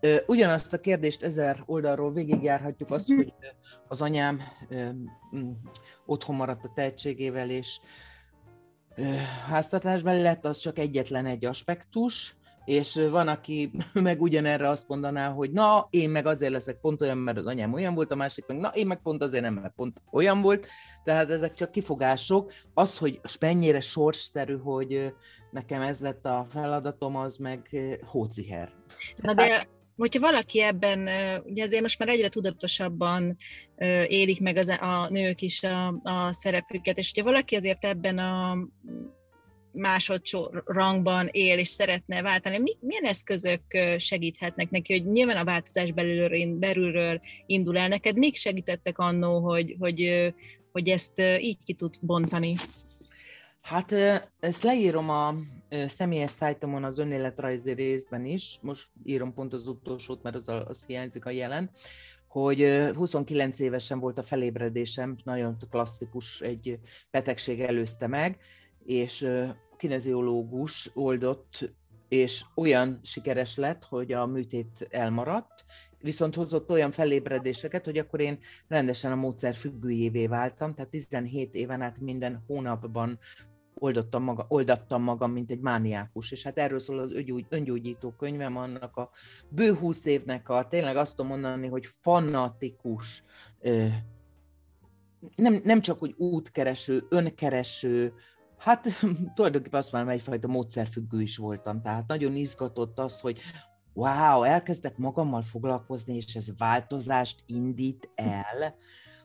ö, 0.00 0.16
ugyanazt 0.26 0.72
a 0.72 0.80
kérdést 0.80 1.22
ezer 1.22 1.62
oldalról 1.66 2.12
végigjárhatjuk, 2.12 2.90
azt, 2.90 3.12
hogy 3.12 3.32
az 3.88 4.02
anyám 4.02 4.40
ö, 4.68 4.88
otthon 6.06 6.36
maradt 6.36 6.64
a 6.64 6.72
tehetségével, 6.74 7.50
és 7.50 7.80
háztartásban 9.48 10.20
lett, 10.20 10.44
az 10.44 10.58
csak 10.58 10.78
egyetlen 10.78 11.26
egy 11.26 11.44
aspektus, 11.44 12.36
és 12.68 12.94
van, 13.10 13.28
aki 13.28 13.70
meg 14.08 14.22
ugyanerre 14.22 14.68
azt 14.68 14.88
mondaná, 14.88 15.30
hogy 15.30 15.50
na, 15.50 15.86
én 15.90 16.10
meg 16.10 16.26
azért 16.26 16.52
leszek 16.52 16.80
pont 16.80 17.02
olyan, 17.02 17.18
mert 17.18 17.38
az 17.38 17.46
anyám 17.46 17.72
olyan 17.72 17.94
volt, 17.94 18.12
a 18.12 18.16
másik 18.16 18.46
meg 18.46 18.58
na, 18.58 18.68
én 18.68 18.86
meg 18.86 19.02
pont 19.02 19.22
azért 19.22 19.42
nem, 19.42 19.54
mert 19.54 19.74
pont 19.74 20.02
olyan 20.12 20.42
volt, 20.42 20.66
tehát 21.04 21.30
ezek 21.30 21.54
csak 21.54 21.70
kifogások. 21.70 22.52
Az, 22.74 22.98
hogy 22.98 23.20
mennyire 23.40 23.80
sorsszerű, 23.80 24.56
hogy 24.56 25.12
nekem 25.50 25.82
ez 25.82 26.00
lett 26.00 26.24
a 26.24 26.46
feladatom, 26.50 27.16
az 27.16 27.36
meg 27.36 27.68
hóciher. 28.06 28.72
Na 29.16 29.34
de 29.34 29.66
hogyha 29.96 30.20
valaki 30.20 30.62
ebben, 30.62 31.00
ugye 31.44 31.64
azért 31.64 31.82
most 31.82 31.98
már 31.98 32.08
egyre 32.08 32.28
tudatosabban 32.28 33.36
élik 34.06 34.40
meg 34.40 34.56
az, 34.56 34.68
a 34.68 35.08
nők 35.10 35.40
is 35.40 35.62
a, 35.62 35.86
a 35.88 36.32
szerepüket, 36.32 36.98
és 36.98 37.12
hogyha 37.14 37.30
valaki 37.30 37.56
azért 37.56 37.84
ebben 37.84 38.18
a 38.18 38.56
rangban 40.64 41.28
él 41.30 41.58
és 41.58 41.68
szeretne 41.68 42.22
váltani, 42.22 42.58
mi, 42.58 42.76
milyen 42.80 43.04
eszközök 43.04 43.62
segíthetnek 43.96 44.70
neki, 44.70 44.92
hogy 44.92 45.10
nyilván 45.10 45.36
a 45.36 45.44
változás 45.44 45.92
belülről, 45.92 46.58
belülről 46.58 47.20
indul 47.46 47.78
el? 47.78 47.88
Neked, 47.88 48.16
mik 48.16 48.36
segítettek 48.36 48.98
annó, 48.98 49.40
hogy, 49.40 49.76
hogy, 49.78 50.32
hogy 50.72 50.88
ezt 50.88 51.20
így 51.38 51.58
ki 51.64 51.72
tud 51.72 51.94
bontani? 52.00 52.54
Hát 53.60 53.92
ezt 54.40 54.62
leírom 54.62 55.10
a 55.10 55.34
személyes 55.86 56.30
szájtomon 56.30 56.84
az 56.84 56.98
önéletrajzi 56.98 57.72
részben 57.72 58.24
is, 58.24 58.58
most 58.62 58.88
írom 59.04 59.34
pont 59.34 59.52
az 59.52 59.68
utolsót, 59.68 60.22
mert 60.22 60.36
az, 60.36 60.48
az 60.48 60.84
hiányzik 60.86 61.24
a 61.24 61.30
jelen, 61.30 61.70
hogy 62.28 62.90
29 62.94 63.58
évesen 63.58 63.98
volt 63.98 64.18
a 64.18 64.22
felébredésem, 64.22 65.16
nagyon 65.24 65.56
klasszikus, 65.70 66.40
egy 66.40 66.78
betegség 67.10 67.60
előzte 67.60 68.06
meg, 68.06 68.38
és 68.88 69.28
kineziológus 69.76 70.90
oldott, 70.94 71.72
és 72.08 72.44
olyan 72.54 73.00
sikeres 73.02 73.56
lett, 73.56 73.84
hogy 73.84 74.12
a 74.12 74.26
műtét 74.26 74.86
elmaradt, 74.90 75.64
viszont 76.00 76.34
hozott 76.34 76.70
olyan 76.70 76.90
felébredéseket, 76.90 77.84
hogy 77.84 77.98
akkor 77.98 78.20
én 78.20 78.38
rendesen 78.68 79.12
a 79.12 79.16
módszer 79.16 79.54
függőjévé 79.54 80.26
váltam, 80.26 80.74
tehát 80.74 80.90
17 80.90 81.54
éven 81.54 81.82
át 81.82 82.00
minden 82.00 82.44
hónapban 82.46 83.18
oldottam 83.74 84.22
maga, 84.22 84.46
oldattam 84.48 85.02
magam, 85.02 85.32
mint 85.32 85.50
egy 85.50 85.60
mániákus, 85.60 86.32
és 86.32 86.42
hát 86.42 86.58
erről 86.58 86.78
szól 86.78 86.98
az 86.98 87.12
öngyógy, 87.12 87.46
öngyógyító 87.48 88.14
könyvem, 88.18 88.56
annak 88.56 88.96
a 88.96 89.10
bő 89.48 89.74
húsz 89.74 90.04
évnek 90.04 90.48
a, 90.48 90.66
tényleg 90.68 90.96
azt 90.96 91.16
tudom 91.16 91.30
mondani, 91.30 91.66
hogy 91.66 91.88
fanatikus, 92.00 93.22
nem, 95.36 95.60
nem 95.64 95.80
csak, 95.80 95.98
hogy 95.98 96.14
útkereső, 96.16 97.06
önkereső, 97.08 98.12
Hát 98.58 98.88
tulajdonképpen 99.34 99.80
azt 99.80 99.92
már 99.92 100.08
egyfajta 100.08 100.48
módszerfüggő 100.48 101.20
is 101.20 101.36
voltam, 101.36 101.82
tehát 101.82 102.06
nagyon 102.06 102.36
izgatott 102.36 102.98
az, 102.98 103.20
hogy 103.20 103.40
wow, 103.92 104.42
elkezdek 104.42 104.96
magammal 104.96 105.42
foglalkozni, 105.42 106.14
és 106.14 106.34
ez 106.34 106.58
változást 106.58 107.42
indít 107.46 108.10
el, 108.14 108.76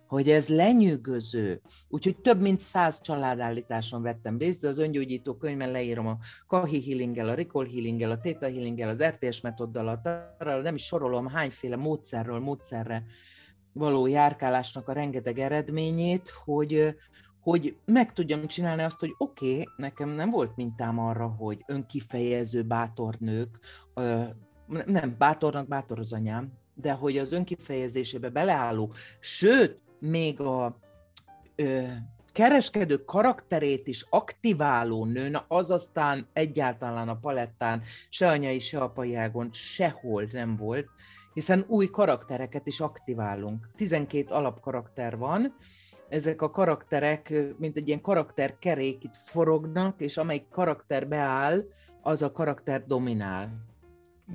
hogy 0.07 0.29
ez 0.29 0.47
lenyűgöző. 0.47 1.61
Úgyhogy 1.89 2.17
több 2.17 2.41
mint 2.41 2.59
száz 2.59 3.01
családállításon 3.01 4.01
vettem 4.01 4.37
részt, 4.37 4.61
de 4.61 4.67
az 4.67 4.77
öngyógyító 4.77 5.37
könyvben 5.37 5.71
leírom 5.71 6.07
a 6.07 6.17
Kahi 6.47 6.83
healing 6.83 7.17
a 7.17 7.33
Recall 7.33 7.65
healing 7.65 8.01
a 8.01 8.19
Theta 8.19 8.45
healing 8.45 8.79
az 8.79 9.03
RTS 9.03 9.41
metoddal, 9.41 9.87
a, 9.87 10.43
nem 10.61 10.75
is 10.75 10.85
sorolom 10.85 11.27
hányféle 11.27 11.75
módszerről 11.75 12.39
módszerre 12.39 13.03
való 13.71 14.07
járkálásnak 14.07 14.87
a 14.87 14.93
rengeteg 14.93 15.39
eredményét, 15.39 16.29
hogy, 16.29 16.95
hogy 17.43 17.77
meg 17.85 18.13
tudjam 18.13 18.47
csinálni 18.47 18.83
azt, 18.83 18.99
hogy 18.99 19.15
oké, 19.17 19.51
okay, 19.51 19.67
nekem 19.75 20.09
nem 20.09 20.29
volt 20.29 20.55
mintám 20.55 20.99
arra, 20.99 21.27
hogy 21.27 21.63
önkifejező 21.67 22.63
bátor 22.63 23.15
nők, 23.19 23.59
nem, 24.85 25.15
bátornak 25.17 25.67
bátor 25.67 25.99
az 25.99 26.13
anyám, 26.13 26.51
de 26.73 26.91
hogy 26.91 27.17
az 27.17 27.31
önkifejezésébe 27.31 28.29
beleálló, 28.29 28.93
sőt, 29.19 29.81
még 29.99 30.39
a 30.39 30.77
ö, 31.55 31.83
kereskedő 32.31 33.03
karakterét 33.05 33.87
is 33.87 34.05
aktiváló 34.09 35.05
nő, 35.05 35.37
az 35.47 35.71
aztán 35.71 36.27
egyáltalán 36.33 37.09
a 37.09 37.15
palettán 37.15 37.81
se 38.09 38.29
anyai, 38.29 38.59
se 38.59 38.79
apai 38.79 39.15
ágon 39.15 39.49
sehol 39.51 40.27
nem 40.31 40.55
volt, 40.55 40.87
hiszen 41.33 41.65
új 41.67 41.89
karaktereket 41.89 42.67
is 42.67 42.79
aktiválunk. 42.79 43.69
12 43.75 44.33
alapkarakter 44.33 45.17
van, 45.17 45.55
ezek 46.13 46.41
a 46.41 46.49
karakterek, 46.49 47.33
mint 47.57 47.77
egy 47.77 47.87
ilyen 47.87 48.01
karakterkerék 48.01 49.03
itt 49.03 49.15
forognak, 49.15 50.01
és 50.01 50.17
amelyik 50.17 50.49
karakter 50.49 51.07
beáll, 51.07 51.63
az 52.01 52.21
a 52.21 52.31
karakter 52.31 52.85
dominál. 52.85 53.49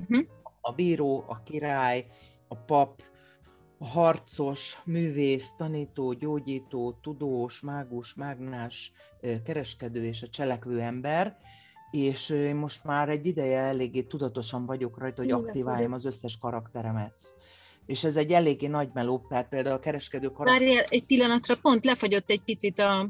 Uh-huh. 0.01 0.25
A 0.61 0.73
bíró, 0.73 1.23
a 1.27 1.43
király, 1.43 2.05
a 2.47 2.55
pap, 2.55 3.01
a 3.77 3.85
harcos, 3.85 4.81
művész, 4.85 5.55
tanító, 5.55 6.13
gyógyító, 6.13 6.97
tudós, 7.01 7.61
mágus, 7.61 8.13
mágnás, 8.15 8.91
kereskedő 9.43 10.05
és 10.05 10.23
a 10.23 10.29
cselekvő 10.29 10.81
ember, 10.81 11.37
és 11.91 12.29
én 12.29 12.55
most 12.55 12.83
már 12.83 13.09
egy 13.09 13.25
ideje 13.25 13.59
eléggé 13.59 14.01
tudatosan 14.01 14.65
vagyok 14.65 14.97
rajta, 14.97 15.21
hogy 15.21 15.31
aktiváljam 15.31 15.93
az 15.93 16.05
összes 16.05 16.37
karakteremet 16.37 17.33
és 17.89 18.03
ez 18.03 18.15
egy 18.15 18.31
eléggé 18.31 18.67
nagy 18.67 18.89
meló, 18.93 19.25
mert 19.29 19.49
például 19.49 19.75
a 19.75 19.79
kereskedő 19.79 20.27
karakter... 20.27 20.59
Várjál 20.59 20.83
egy 20.89 21.05
pillanatra, 21.05 21.55
pont 21.55 21.85
lefagyott 21.85 22.29
egy 22.29 22.41
picit 22.41 22.79
a, 22.79 23.09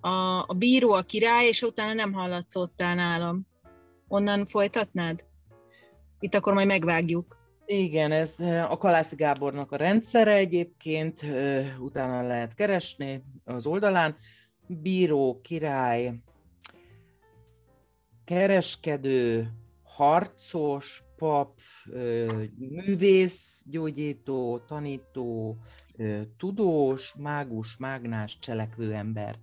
a, 0.00 0.44
a 0.46 0.54
bíró, 0.58 0.92
a 0.92 1.02
király, 1.02 1.46
és 1.46 1.62
utána 1.62 1.92
nem 1.92 2.12
hallatszottál 2.12 2.94
nálam. 2.94 3.46
Onnan 4.08 4.46
folytatnád? 4.46 5.24
Itt 6.18 6.34
akkor 6.34 6.52
majd 6.52 6.66
megvágjuk. 6.66 7.38
Igen, 7.66 8.12
ez 8.12 8.34
a 8.68 8.76
Kalászi 8.76 9.16
Gábornak 9.16 9.72
a 9.72 9.76
rendszere 9.76 10.34
egyébként, 10.34 11.26
utána 11.78 12.26
lehet 12.26 12.54
keresni 12.54 13.24
az 13.44 13.66
oldalán. 13.66 14.16
Bíró, 14.66 15.40
király, 15.42 16.12
kereskedő, 18.24 19.50
harcos, 20.00 21.04
pap, 21.16 21.58
művész, 22.58 23.62
gyógyító, 23.64 24.58
tanító, 24.58 25.56
tudós, 26.36 27.14
mágus, 27.18 27.76
mágnás, 27.76 28.38
cselekvő 28.38 28.92
ember. 28.92 29.34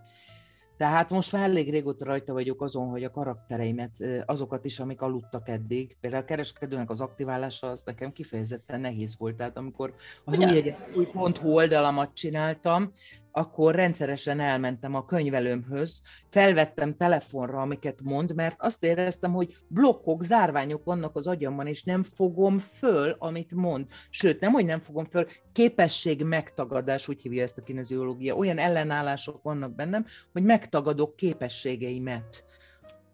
Tehát 0.78 1.10
most 1.10 1.32
már 1.32 1.44
elég 1.44 1.70
régóta 1.70 2.06
rajta 2.06 2.34
vagyok 2.34 2.62
azon, 2.62 2.88
hogy 2.88 3.04
a 3.04 3.12
karaktereimet, 3.12 3.92
azokat 4.26 4.66
is, 4.66 4.80
amik 4.80 5.02
aludtak 5.02 5.50
eddig, 5.50 5.98
például 6.00 6.24
a 6.24 6.26
kereskedőnek 6.26 6.90
az 6.90 7.02
aktiválása, 7.02 7.70
az 7.70 7.84
nekem 7.86 8.12
kifejezetten 8.12 8.80
nehéz 8.80 9.18
volt. 9.18 9.36
Tehát 9.36 9.58
amikor 9.58 9.94
az 10.24 10.40
új, 10.40 10.74
új 10.96 11.06
ponthu 11.06 11.50
oldalamat 11.50 12.14
csináltam, 12.14 12.92
akkor 13.38 13.76
rendszeresen 13.76 14.40
elmentem 14.40 14.96
a 14.96 15.06
könyvelőmhöz, 15.06 16.02
felvettem 16.30 16.96
telefonra, 16.96 17.62
amiket 17.62 18.02
mond, 18.04 18.36
mert 18.36 18.56
azt 18.60 18.84
éreztem, 18.84 19.34
hogy 19.34 19.58
blokkok, 19.68 20.24
zárványok 20.24 20.84
vannak 20.84 21.16
az 21.16 21.28
agyamban, 21.28 21.68
és 21.68 21.84
nem 21.84 22.04
fogom 22.04 22.58
föl, 22.58 23.16
amit 23.20 23.52
mond. 23.52 23.86
Sőt, 24.10 24.40
nem, 24.40 24.52
hogy 24.52 24.66
nem 24.66 24.80
fogom 24.80 25.06
föl, 25.06 25.26
képesség 25.52 26.24
megtagadás, 26.24 27.08
úgy 27.08 27.22
hívja 27.22 27.44
ezt 27.44 27.58
a 27.58 27.64
kineziológia, 27.64 28.36
olyan 28.36 28.58
ellenállások 28.58 29.44
vannak 29.44 29.76
bennem, 29.76 30.06
hogy 30.32 30.44
megtagadok 30.44 31.16
képességeimet 31.16 32.46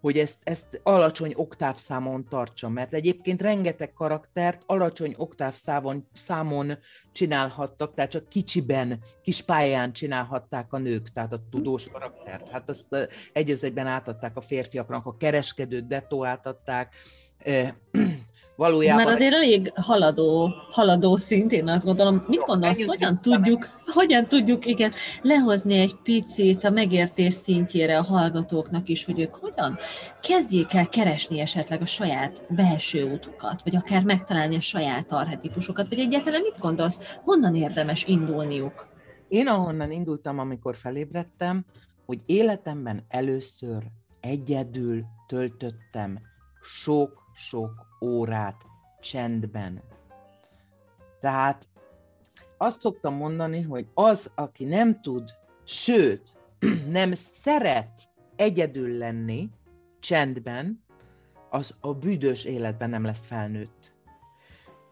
hogy 0.03 0.17
ezt, 0.17 0.41
ezt 0.43 0.79
alacsony 0.83 1.33
oktávszámon 1.35 2.27
tartsam, 2.29 2.73
mert 2.73 2.93
egyébként 2.93 3.41
rengeteg 3.41 3.93
karaktert 3.93 4.61
alacsony 4.65 5.13
oktávszámon 5.17 6.07
számon 6.13 6.77
csinálhattak, 7.11 7.93
tehát 7.93 8.11
csak 8.11 8.29
kicsiben, 8.29 8.99
kis 9.21 9.41
pályán 9.41 9.93
csinálhatták 9.93 10.73
a 10.73 10.77
nők, 10.77 11.11
tehát 11.11 11.33
a 11.33 11.43
tudós 11.51 11.87
karaktert. 11.87 12.49
Hát 12.49 12.69
azt 12.69 12.95
egy 13.33 13.51
egyben 13.61 13.87
átadták 13.87 14.37
a 14.37 14.41
férfiaknak, 14.41 15.05
a 15.05 15.17
kereskedőt 15.17 15.87
detó 15.87 16.25
átadták, 16.25 16.95
valójában... 18.55 18.99
Ez 18.99 19.05
már 19.05 19.15
azért 19.15 19.33
elég 19.33 19.71
haladó, 19.75 20.53
haladó 20.69 21.15
szint, 21.15 21.51
én 21.51 21.67
azt 21.67 21.85
gondolom. 21.85 22.25
Mit 22.27 22.43
gondolsz, 22.45 22.85
hogyan 22.85 23.19
tudjuk, 23.21 23.69
hogyan 23.85 24.25
tudjuk 24.25 24.65
igen, 24.65 24.91
lehozni 25.21 25.79
egy 25.79 25.95
picit 26.03 26.63
a 26.63 26.69
megértés 26.69 27.33
szintjére 27.33 27.97
a 27.97 28.03
hallgatóknak 28.03 28.89
is, 28.89 29.05
hogy 29.05 29.19
ők 29.19 29.35
hogyan 29.35 29.77
kezdjék 30.21 30.73
el 30.73 30.89
keresni 30.89 31.39
esetleg 31.39 31.81
a 31.81 31.85
saját 31.85 32.45
belső 32.49 33.11
útukat, 33.11 33.63
vagy 33.63 33.75
akár 33.75 34.03
megtalálni 34.03 34.55
a 34.55 34.61
saját 34.61 35.11
arhetipusokat, 35.11 35.89
vagy 35.89 35.99
egyáltalán 35.99 36.41
mit 36.41 36.59
gondolsz, 36.59 37.17
honnan 37.23 37.55
érdemes 37.55 38.05
indulniuk? 38.05 38.87
Én 39.27 39.47
ahonnan 39.47 39.91
indultam, 39.91 40.39
amikor 40.39 40.75
felébredtem, 40.75 41.65
hogy 42.05 42.19
életemben 42.25 43.05
először 43.07 43.83
egyedül 44.19 45.03
töltöttem 45.27 46.19
sok-sok 46.61 47.71
órát 48.03 48.65
csendben. 49.01 49.81
Tehát 51.19 51.67
azt 52.57 52.79
szoktam 52.79 53.13
mondani, 53.13 53.61
hogy 53.61 53.87
az, 53.93 54.31
aki 54.35 54.63
nem 54.63 55.01
tud, 55.01 55.29
sőt, 55.63 56.31
nem 56.89 57.13
szeret 57.13 58.09
egyedül 58.35 58.97
lenni 58.97 59.49
csendben, 59.99 60.83
az 61.49 61.75
a 61.79 61.93
büdös 61.93 62.43
életben 62.43 62.89
nem 62.89 63.03
lesz 63.03 63.25
felnőtt. 63.25 63.93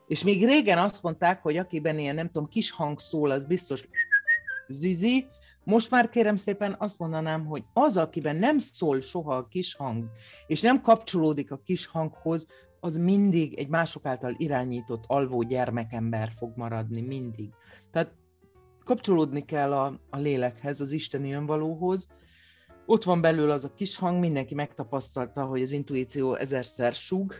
És 0.07 0.23
még 0.23 0.45
régen 0.45 0.77
azt 0.77 1.03
mondták, 1.03 1.41
hogy 1.41 1.57
akiben 1.57 1.99
ilyen, 1.99 2.15
nem 2.15 2.25
tudom, 2.25 2.47
kis 2.47 2.71
hang 2.71 2.99
szól, 2.99 3.31
az 3.31 3.45
biztos 3.45 3.87
zizi, 4.67 5.27
most 5.63 5.91
már 5.91 6.09
kérem 6.09 6.35
szépen 6.35 6.75
azt 6.79 6.99
mondanám, 6.99 7.45
hogy 7.45 7.63
az, 7.73 7.97
akiben 7.97 8.35
nem 8.35 8.57
szól 8.57 9.01
soha 9.01 9.35
a 9.35 9.47
kis 9.47 9.75
hang, 9.75 10.09
és 10.47 10.61
nem 10.61 10.81
kapcsolódik 10.81 11.51
a 11.51 11.61
kis 11.65 11.85
hanghoz, 11.85 12.47
az 12.83 12.97
mindig 12.97 13.53
egy 13.53 13.67
mások 13.67 14.05
által 14.05 14.35
irányított 14.37 15.03
alvó 15.07 15.41
gyermekember 15.41 16.31
fog 16.37 16.51
maradni, 16.55 17.01
mindig. 17.01 17.49
Tehát 17.91 18.13
kapcsolódni 18.83 19.45
kell 19.45 19.73
a, 19.73 19.99
a 20.09 20.17
lélekhez, 20.17 20.81
az 20.81 20.91
isteni 20.91 21.33
önvalóhoz. 21.33 22.07
Ott 22.85 23.03
van 23.03 23.21
belül 23.21 23.51
az 23.51 23.63
a 23.63 23.73
kis 23.73 23.97
hang, 23.97 24.19
mindenki 24.19 24.55
megtapasztalta, 24.55 25.45
hogy 25.45 25.61
az 25.61 25.71
intuíció 25.71 26.35
ezerszer 26.35 26.93
sug, 26.93 27.33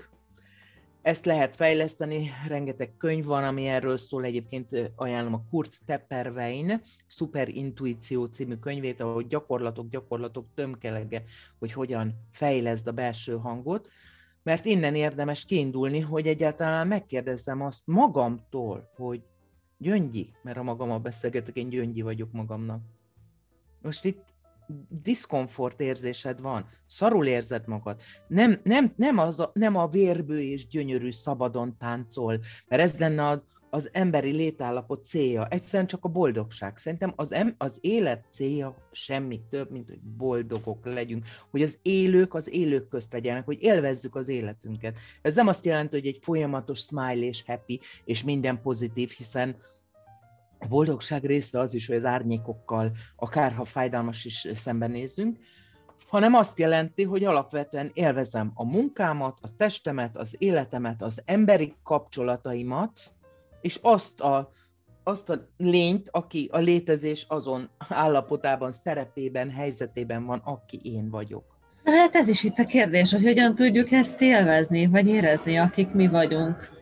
ezt 1.02 1.26
lehet 1.26 1.56
fejleszteni, 1.56 2.32
rengeteg 2.48 2.98
könyv 2.98 3.26
van, 3.26 3.44
ami 3.44 3.68
erről 3.68 3.98
szól, 3.98 4.24
egyébként 4.24 4.92
ajánlom 4.96 5.34
a 5.34 5.44
Kurt 5.50 5.80
Tepperwein 5.86 6.82
Super 7.08 7.48
Intuíció 7.50 8.26
című 8.26 8.56
könyvét, 8.56 9.02
ahol 9.02 9.24
gyakorlatok, 9.24 9.90
gyakorlatok 9.90 10.48
tömkelege, 10.56 11.24
hogy 11.60 11.74
hogyan 11.74 12.14
fejleszd 12.32 12.88
a 12.88 12.92
belső 12.92 13.38
hangot 13.38 13.90
mert 14.44 14.66
innen 14.66 14.96
érdemes 14.96 15.46
kiindulni, 15.46 16.00
hogy 16.00 16.28
egyáltalán 16.28 16.88
megkérdezzem 16.88 17.62
azt 17.62 17.82
magamtól, 17.86 18.92
hogy 18.96 19.22
Gyöngyi, 19.78 20.34
mert 20.42 20.58
a 20.58 20.64
magammal 20.64 21.00
beszélgetek, 21.00 21.56
én 21.56 21.70
Gyöngyi 21.70 22.02
vagyok 22.02 22.32
magamnak. 22.32 22.82
Most 23.82 24.06
itt 24.06 24.24
diszkomfort 24.90 25.80
érzésed 25.80 26.42
van, 26.42 26.68
szarul 26.86 27.28
érzed 27.28 27.68
magad, 27.68 28.02
nem, 28.28 28.60
nem, 28.64 28.94
nem, 28.96 29.18
az 29.18 29.40
a, 29.40 29.52
nem 29.54 29.76
a 29.76 29.88
vérbő 29.88 30.42
és 30.42 30.68
gyönyörű 30.68 31.12
szabadon 31.12 31.78
táncol, 31.78 32.40
mert 32.68 32.82
ez 32.82 32.98
lenne 32.98 33.28
a, 33.28 33.44
az 33.74 33.90
emberi 33.94 34.32
létállapot 34.32 35.06
célja, 35.06 35.48
egyszerűen 35.48 35.88
csak 35.88 36.06
a 36.06 36.10
boldogság. 36.10 36.78
Szerintem 36.78 37.14
az, 37.16 37.32
em, 37.32 37.56
az 37.58 37.78
élet 37.82 38.26
célja 38.30 38.76
semmi 38.92 39.42
több, 39.50 39.72
mint 39.72 39.88
hogy 39.88 40.00
boldogok 40.00 40.86
legyünk, 40.86 41.26
hogy 41.50 41.62
az 41.62 41.78
élők 41.82 42.34
az 42.34 42.54
élők 42.54 42.88
közt 42.88 43.14
legyenek, 43.14 43.46
hogy 43.46 43.58
élvezzük 43.62 44.16
az 44.16 44.28
életünket. 44.28 44.98
Ez 45.22 45.36
nem 45.36 45.48
azt 45.48 45.66
jelenti, 45.66 45.96
hogy 45.96 46.08
egy 46.08 46.20
folyamatos 46.22 46.80
smile 46.80 47.26
és 47.26 47.44
happy, 47.44 47.80
és 48.06 48.24
minden 48.24 48.62
pozitív, 48.62 49.10
hiszen 49.10 49.56
a 50.60 50.68
boldogság 50.68 51.26
része 51.26 51.60
az 51.60 51.74
is, 51.74 51.88
hogy 51.88 51.96
az 51.96 52.06
árnyékokkal, 52.06 52.92
akárha 53.16 53.66
fájdalmas 53.66 54.26
is 54.26 54.48
szembenézünk, 54.54 55.38
hanem 56.08 56.34
azt 56.34 56.60
jelenti, 56.60 57.04
hogy 57.04 57.24
alapvetően 57.24 57.92
élvezem 57.94 58.52
a 58.54 58.66
munkámat, 58.66 59.40
a 59.42 59.56
testemet, 59.56 60.18
az 60.18 60.36
életemet, 60.38 61.02
az 61.02 61.22
emberi 61.26 61.74
kapcsolataimat, 61.84 63.14
és 63.62 63.80
azt 63.82 64.22
a, 64.22 64.52
azt 65.04 65.30
a 65.30 65.48
lényt, 65.58 66.10
aki 66.12 66.50
a 66.52 66.58
létezés 66.58 67.26
azon 67.30 67.70
állapotában, 67.90 68.72
szerepében, 68.72 69.50
helyzetében 69.50 70.26
van, 70.26 70.42
aki 70.44 70.80
én 70.84 71.10
vagyok. 71.10 71.44
Hát 71.84 72.16
ez 72.16 72.28
is 72.28 72.44
itt 72.44 72.58
a 72.58 72.66
kérdés, 72.66 73.12
hogy 73.12 73.24
hogyan 73.24 73.56
tudjuk 73.56 73.92
ezt 73.92 74.22
élvezni, 74.22 74.86
vagy 74.86 75.08
érezni, 75.08 75.58
akik 75.58 75.94
mi 75.94 76.08
vagyunk 76.08 76.80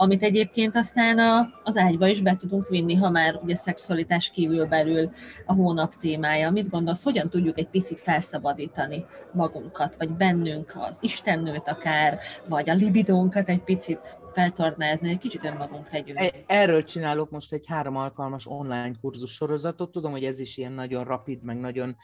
amit 0.00 0.22
egyébként 0.22 0.76
aztán 0.76 1.18
a, 1.18 1.48
az 1.64 1.76
ágyba 1.76 2.06
is 2.06 2.20
be 2.20 2.36
tudunk 2.36 2.68
vinni, 2.68 2.94
ha 2.94 3.10
már 3.10 3.38
ugye 3.42 3.54
szexualitás 3.54 4.30
kívül 4.30 4.66
belül 4.66 5.10
a 5.46 5.52
hónap 5.52 5.94
témája. 5.94 6.50
Mit 6.50 6.70
gondolsz, 6.70 7.02
hogyan 7.02 7.28
tudjuk 7.28 7.58
egy 7.58 7.68
picit 7.68 8.00
felszabadítani 8.00 9.04
magunkat, 9.32 9.96
vagy 9.96 10.10
bennünk 10.10 10.72
az 10.88 10.98
istennőt 11.00 11.68
akár, 11.68 12.18
vagy 12.48 12.70
a 12.70 12.74
libidónkat 12.74 13.48
egy 13.48 13.62
picit 13.62 14.18
feltornázni, 14.32 15.10
egy 15.10 15.18
kicsit 15.18 15.44
önmagunk 15.44 15.90
legyünk. 15.90 16.18
E, 16.20 16.32
erről 16.46 16.84
csinálok 16.84 17.30
most 17.30 17.52
egy 17.52 17.66
három 17.66 17.96
alkalmas 17.96 18.46
online 18.46 18.92
kurzus 19.00 19.32
sorozatot. 19.32 19.92
Tudom, 19.92 20.10
hogy 20.10 20.24
ez 20.24 20.38
is 20.38 20.56
ilyen 20.56 20.72
nagyon 20.72 21.04
rapid, 21.04 21.42
meg 21.42 21.60
nagyon 21.60 21.96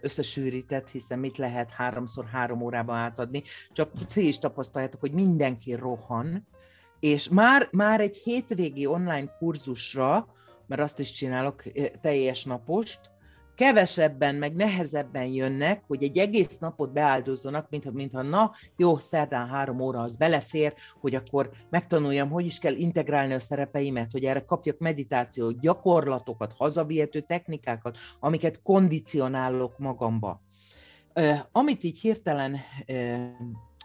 összesűrített, 0.00 0.88
hiszen 0.88 1.18
mit 1.18 1.38
lehet 1.38 1.70
háromszor 1.70 2.24
három 2.24 2.62
órában 2.62 2.96
átadni. 2.96 3.42
Csak 3.72 3.90
ti 4.06 4.26
is 4.26 4.38
tapasztaljátok, 4.38 5.00
hogy 5.00 5.12
mindenki 5.12 5.74
rohan, 5.74 6.46
és 7.00 7.28
már, 7.28 7.68
már 7.70 8.00
egy 8.00 8.16
hétvégi 8.16 8.86
online 8.86 9.36
kurzusra, 9.38 10.26
mert 10.66 10.82
azt 10.82 10.98
is 10.98 11.12
csinálok 11.12 11.62
teljes 12.00 12.44
napost, 12.44 13.00
kevesebben, 13.54 14.34
meg 14.34 14.54
nehezebben 14.54 15.26
jönnek, 15.26 15.84
hogy 15.86 16.02
egy 16.02 16.18
egész 16.18 16.58
napot 16.58 16.92
beáldozzanak, 16.92 17.70
mintha, 17.70 17.90
mintha 17.90 18.22
na, 18.22 18.52
jó, 18.76 18.98
szerdán 18.98 19.48
három 19.48 19.80
óra 19.80 20.00
az 20.00 20.16
belefér, 20.16 20.74
hogy 21.00 21.14
akkor 21.14 21.50
megtanuljam, 21.70 22.30
hogy 22.30 22.46
is 22.46 22.58
kell 22.58 22.74
integrálni 22.74 23.32
a 23.32 23.40
szerepeimet, 23.40 24.12
hogy 24.12 24.24
erre 24.24 24.44
kapjak 24.44 24.78
meditáció, 24.78 25.50
gyakorlatokat, 25.50 26.52
hazavihető 26.56 27.20
technikákat, 27.20 27.98
amiket 28.20 28.62
kondicionálok 28.62 29.78
magamba. 29.78 30.40
Amit 31.52 31.84
így 31.84 31.98
hirtelen 31.98 32.56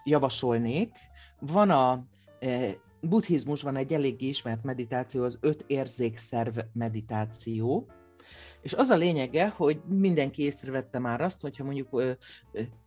javasolnék, 0.04 0.92
van 1.40 1.70
a 1.70 2.06
buddhizmusban 3.02 3.76
egy 3.76 3.94
eléggé 3.94 4.28
ismert 4.28 4.64
meditáció, 4.64 5.24
az 5.24 5.38
öt 5.42 5.64
érzékszerv 5.68 6.58
meditáció, 6.74 7.88
és 8.68 8.74
az 8.74 8.90
a 8.90 8.96
lényege, 8.96 9.48
hogy 9.48 9.82
mindenki 9.86 10.44
észrevette 10.44 11.00
már 11.00 11.22
azt, 11.22 11.42
hogyha 11.42 11.64
mondjuk 11.64 12.02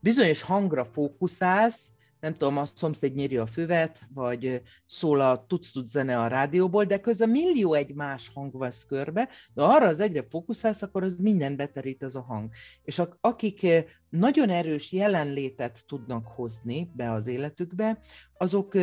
bizonyos 0.00 0.42
hangra 0.42 0.84
fókuszálsz, 0.84 1.90
nem 2.20 2.32
tudom, 2.32 2.56
a 2.56 2.64
szomszéd 2.64 3.14
nyíri 3.14 3.36
a 3.36 3.46
füvet, 3.46 4.00
vagy 4.14 4.62
szól 4.86 5.20
a 5.20 5.44
tudsz 5.48 5.70
tud 5.70 5.86
zene 5.86 6.20
a 6.20 6.26
rádióból, 6.26 6.84
de 6.84 7.00
közben 7.00 7.28
millió 7.28 7.74
egy 7.74 7.94
más 7.94 8.30
hang 8.34 8.58
vesz 8.58 8.84
körbe, 8.84 9.28
de 9.54 9.62
arra 9.62 9.86
az 9.86 10.00
egyre 10.00 10.26
fókuszálsz, 10.30 10.82
akkor 10.82 11.02
az 11.02 11.16
minden 11.16 11.56
beterít 11.56 12.02
az 12.02 12.16
a 12.16 12.20
hang. 12.20 12.50
És 12.84 13.02
akik 13.20 13.66
nagyon 14.08 14.50
erős 14.50 14.92
jelenlétet 14.92 15.84
tudnak 15.86 16.26
hozni 16.26 16.90
be 16.94 17.12
az 17.12 17.26
életükbe, 17.26 17.98
azok 18.38 18.74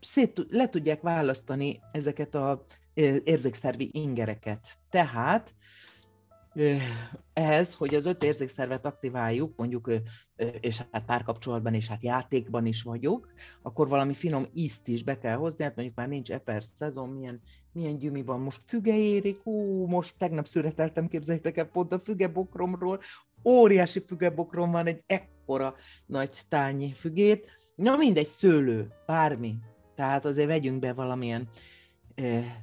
szét, 0.00 0.46
le 0.48 0.68
tudják 0.68 1.00
választani 1.00 1.80
ezeket 1.92 2.34
a 2.34 2.64
érzékszervi 3.24 3.90
ingereket. 3.92 4.78
Tehát 4.90 5.54
ehhez, 7.32 7.74
hogy 7.74 7.94
az 7.94 8.06
öt 8.06 8.24
érzékszervet 8.24 8.84
aktiváljuk, 8.84 9.56
mondjuk, 9.56 9.90
és 10.60 10.82
hát 10.90 11.04
párkapcsolatban 11.04 11.74
és 11.74 11.88
hát 11.88 12.02
játékban 12.02 12.66
is 12.66 12.82
vagyok, 12.82 13.28
akkor 13.62 13.88
valami 13.88 14.14
finom 14.14 14.46
ízt 14.52 14.88
is 14.88 15.02
be 15.02 15.18
kell 15.18 15.36
hozni, 15.36 15.64
hát 15.64 15.74
mondjuk 15.76 15.96
már 15.96 16.08
nincs 16.08 16.30
eper 16.30 16.64
szezon, 16.64 17.08
milyen, 17.08 17.40
milyen 17.72 17.98
gyümi 17.98 18.22
van, 18.22 18.40
most 18.40 18.62
füge 18.66 18.96
érik, 18.96 19.46
ú, 19.46 19.86
most 19.86 20.14
tegnap 20.18 20.46
szüreteltem, 20.46 21.08
képzeljétek 21.08 21.56
el 21.56 21.66
pont 21.66 21.92
a 21.92 21.98
fügebokromról, 21.98 23.00
óriási 23.44 24.00
fügebokrom 24.06 24.70
van, 24.70 24.86
egy 24.86 25.02
ekkora 25.06 25.74
nagy 26.06 26.40
tányi 26.48 26.92
fügét, 26.92 27.50
na 27.74 27.96
mindegy, 27.96 28.26
szőlő, 28.26 28.92
bármi, 29.06 29.54
tehát 29.94 30.24
azért 30.24 30.48
vegyünk 30.48 30.80
be 30.80 30.92
valamilyen 30.92 31.48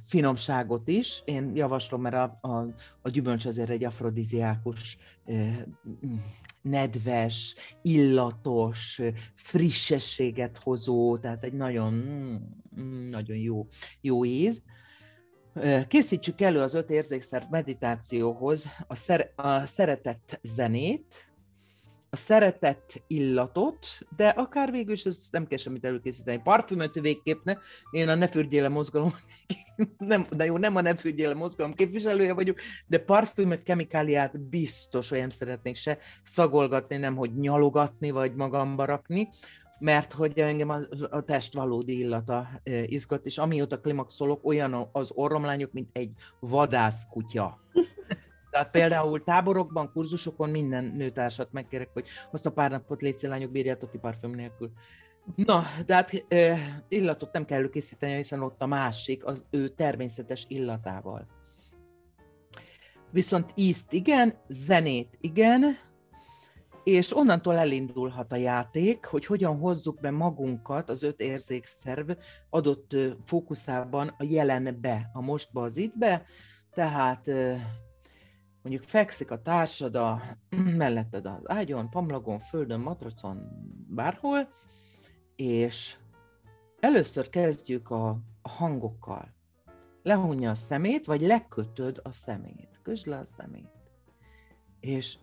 finomságot 0.06 0.88
is. 0.88 1.22
Én 1.24 1.50
javaslom, 1.54 2.00
mert 2.00 2.14
a, 2.14 2.38
a, 2.40 2.66
a 3.02 3.08
gyümölcs 3.08 3.46
azért 3.46 3.70
egy 3.70 3.84
afrodiziákus, 3.84 4.98
nedves, 6.62 7.54
illatos, 7.82 9.00
frissességet 9.34 10.58
hozó, 10.58 11.18
tehát 11.18 11.44
egy 11.44 11.52
nagyon, 11.52 11.92
mm, 12.80 13.08
nagyon 13.08 13.36
jó, 13.36 13.66
jó 14.00 14.24
íz. 14.24 14.62
Készítsük 15.88 16.40
elő 16.40 16.60
az 16.60 16.74
öt 16.74 16.90
érzékszerv 16.90 17.44
meditációhoz 17.50 18.66
a, 18.86 18.94
szer- 18.94 19.32
a 19.38 19.66
szeretett 19.66 20.38
zenét, 20.42 21.31
a 22.14 22.16
szeretett 22.16 23.02
illatot, 23.06 23.86
de 24.16 24.28
akár 24.28 24.70
végül 24.70 24.92
is 24.92 25.04
ez 25.04 25.28
nem 25.30 25.46
kell 25.46 25.58
semmit 25.58 25.84
előkészíteni. 25.84 26.40
Parfümöt 26.42 26.94
végképp 26.94 27.44
ne. 27.44 27.56
Én 27.90 28.08
a 28.08 28.14
Ne 28.14 28.28
fürdjéle 28.28 28.68
mozgalom, 28.68 29.14
nem, 29.98 30.26
de 30.30 30.44
jó, 30.44 30.56
nem 30.56 30.76
a 30.76 30.80
Ne 30.80 30.96
fürdjéle 30.96 31.34
mozgalom 31.34 31.74
képviselője 31.74 32.32
vagyok, 32.32 32.58
de 32.86 32.98
parfümöt, 32.98 33.62
kemikáliát 33.62 34.40
biztos, 34.40 35.08
hogy 35.08 35.18
nem 35.18 35.30
szeretnék 35.30 35.76
se 35.76 35.98
szagolgatni, 36.22 36.96
nem 36.96 37.16
hogy 37.16 37.34
nyalogatni, 37.34 38.10
vagy 38.10 38.34
magamba 38.34 38.84
rakni, 38.84 39.28
mert 39.78 40.12
hogy 40.12 40.38
engem 40.38 40.68
a, 40.68 40.80
a 41.10 41.22
test 41.22 41.54
valódi 41.54 41.98
illata 41.98 42.48
izgat, 42.86 43.26
és 43.26 43.38
amióta 43.38 43.80
klimaxolok, 43.80 44.44
olyan 44.46 44.88
az 44.92 45.10
orromlányok, 45.14 45.72
mint 45.72 45.88
egy 45.92 46.10
vadászkutya. 46.40 47.60
Tehát 48.52 48.70
például 48.70 49.24
táborokban, 49.24 49.92
kurzusokon 49.92 50.50
minden 50.50 50.84
nőtársat 50.84 51.52
megkérek, 51.52 51.90
hogy 51.92 52.06
azt 52.30 52.46
a 52.46 52.52
pár 52.52 52.70
napot 52.70 53.02
légy 53.02 53.16
lányok, 53.20 53.50
bírjátok 53.50 53.90
ki 53.90 53.98
parfüm 53.98 54.30
nélkül. 54.30 54.70
Na, 55.34 55.64
de 55.86 55.94
hát 55.94 56.26
illatot 56.88 57.32
nem 57.32 57.44
kell 57.44 57.58
előkészíteni, 57.58 58.16
hiszen 58.16 58.42
ott 58.42 58.62
a 58.62 58.66
másik 58.66 59.24
az 59.24 59.46
ő 59.50 59.68
természetes 59.68 60.44
illatával. 60.48 61.26
Viszont 63.10 63.52
ízt 63.54 63.92
igen, 63.92 64.34
zenét 64.48 65.16
igen, 65.20 65.78
és 66.84 67.16
onnantól 67.16 67.56
elindulhat 67.56 68.32
a 68.32 68.36
játék, 68.36 69.04
hogy 69.04 69.26
hogyan 69.26 69.58
hozzuk 69.58 70.00
be 70.00 70.10
magunkat 70.10 70.88
az 70.90 71.02
öt 71.02 71.20
érzékszerv 71.20 72.10
adott 72.50 72.96
fókuszában 73.24 74.14
a 74.18 74.24
jelenbe, 74.28 75.10
a 75.12 75.20
mostba, 75.20 75.62
az 75.62 75.76
ittbe, 75.76 76.22
tehát 76.74 77.30
mondjuk 78.62 78.84
fekszik 78.84 79.30
a 79.30 79.42
társad 79.42 79.94
a, 79.94 80.22
melletted 80.82 81.26
az 81.26 81.42
ágyon, 81.44 81.90
pamlagon, 81.90 82.38
földön, 82.38 82.80
matracon, 82.80 83.48
bárhol, 83.88 84.48
és 85.36 85.96
először 86.80 87.28
kezdjük 87.28 87.90
a, 87.90 88.08
a 88.42 88.48
hangokkal. 88.48 89.34
Lehunja 90.02 90.50
a 90.50 90.54
szemét, 90.54 91.06
vagy 91.06 91.20
lekötöd 91.20 92.00
a 92.02 92.12
szemét. 92.12 92.80
Kösd 92.82 93.06
le 93.06 93.18
a 93.18 93.24
szemét. 93.24 93.70
És 94.80 95.18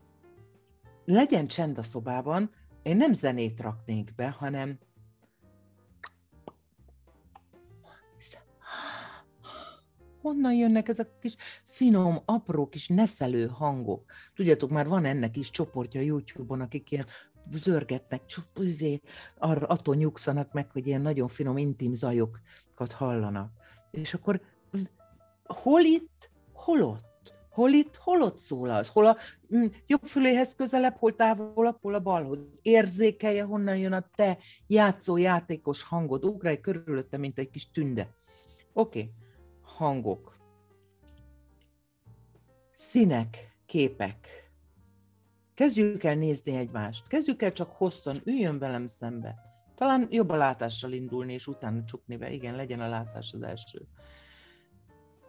legyen 1.06 1.47
csend 1.47 1.78
a 1.78 1.82
szobában, 1.82 2.52
én 2.82 2.97
nem 2.97 3.13
zenét 3.13 3.62
raknék 3.62 4.15
be, 4.15 4.30
hanem 4.30 4.80
honnan 10.21 10.53
jönnek 10.53 10.88
ezek 10.88 11.08
a 11.08 11.19
kis 11.21 11.36
finom, 11.65 12.21
apró 12.25 12.67
kis 12.67 12.88
neszelő 12.88 13.47
hangok. 13.47 14.12
Tudjátok, 14.36 14.69
már 14.69 14.88
van 14.88 15.05
ennek 15.05 15.38
is 15.38 15.51
csoportja 15.51 16.01
YouTube-on, 16.01 16.62
akik 16.62 16.91
ilyen 16.91 17.05
zörgetnek, 17.53 18.21
izé, 18.55 19.01
arra, 19.38 19.67
attól 19.67 19.95
nyugszanak 19.95 20.53
meg, 20.53 20.71
hogy 20.71 20.88
ilyen 20.88 21.01
nagyon 21.01 21.27
finom, 21.27 21.58
intim 21.58 21.93
zajokat 21.93 22.91
hallanak. 22.91 23.51
És 23.91 24.13
akkor 24.13 24.41
hol 25.43 25.82
itt, 25.82 26.29
hol 26.51 26.82
ott? 26.82 27.08
Hol 27.49 27.71
itt, 27.71 27.95
hol 27.95 28.21
ott 28.21 28.38
szólalsz? 28.38 28.89
Hol 28.89 29.05
a 29.05 29.17
mm, 29.55 29.65
jobb 29.88 30.03
füléhez 30.03 30.55
közelebb, 30.55 30.95
hol 30.95 31.15
távolabb, 31.15 31.77
hol 31.82 31.93
a 31.93 31.99
balhoz? 31.99 32.47
Érzékelje, 32.62 33.43
honnan 33.43 33.77
jön 33.77 33.93
a 33.93 34.05
te 34.15 34.38
játszó 34.67 35.17
játékos 35.17 35.84
hangod. 35.84 36.25
Ugrálj 36.25 36.60
körülötte, 36.60 37.17
mint 37.17 37.39
egy 37.39 37.49
kis 37.49 37.71
tünde. 37.71 38.13
Oké. 38.73 38.99
Okay 38.99 39.12
hangok, 39.79 40.37
színek, 42.73 43.57
képek. 43.65 44.51
Kezdjük 45.53 46.03
el 46.03 46.15
nézni 46.15 46.55
egymást, 46.55 47.07
kezdjük 47.07 47.41
el 47.41 47.51
csak 47.51 47.71
hosszan, 47.71 48.15
üljön 48.23 48.59
velem 48.59 48.85
szembe. 48.85 49.35
Talán 49.75 50.07
jobb 50.11 50.29
a 50.29 50.35
látással 50.35 50.91
indulni, 50.91 51.33
és 51.33 51.47
utána 51.47 51.83
csukni 51.83 52.17
be. 52.17 52.31
Igen, 52.31 52.55
legyen 52.55 52.79
a 52.79 52.89
látás 52.89 53.33
az 53.33 53.41
első. 53.41 53.87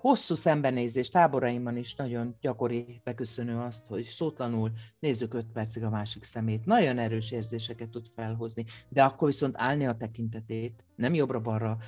Hosszú 0.00 0.34
szembenézés 0.34 1.08
táboraimban 1.08 1.76
is 1.76 1.94
nagyon 1.94 2.36
gyakori 2.40 3.00
beköszönő 3.04 3.58
azt, 3.58 3.86
hogy 3.86 4.04
szótlanul 4.04 4.72
nézzük 4.98 5.34
öt 5.34 5.52
percig 5.52 5.82
a 5.82 5.90
másik 5.90 6.24
szemét. 6.24 6.64
Nagyon 6.64 6.98
erős 6.98 7.30
érzéseket 7.30 7.88
tud 7.88 8.06
felhozni, 8.14 8.64
de 8.88 9.02
akkor 9.02 9.28
viszont 9.28 9.54
állni 9.58 9.86
a 9.86 9.96
tekintetét, 9.96 10.84
nem 10.96 11.14
jobbra-balra 11.14 11.78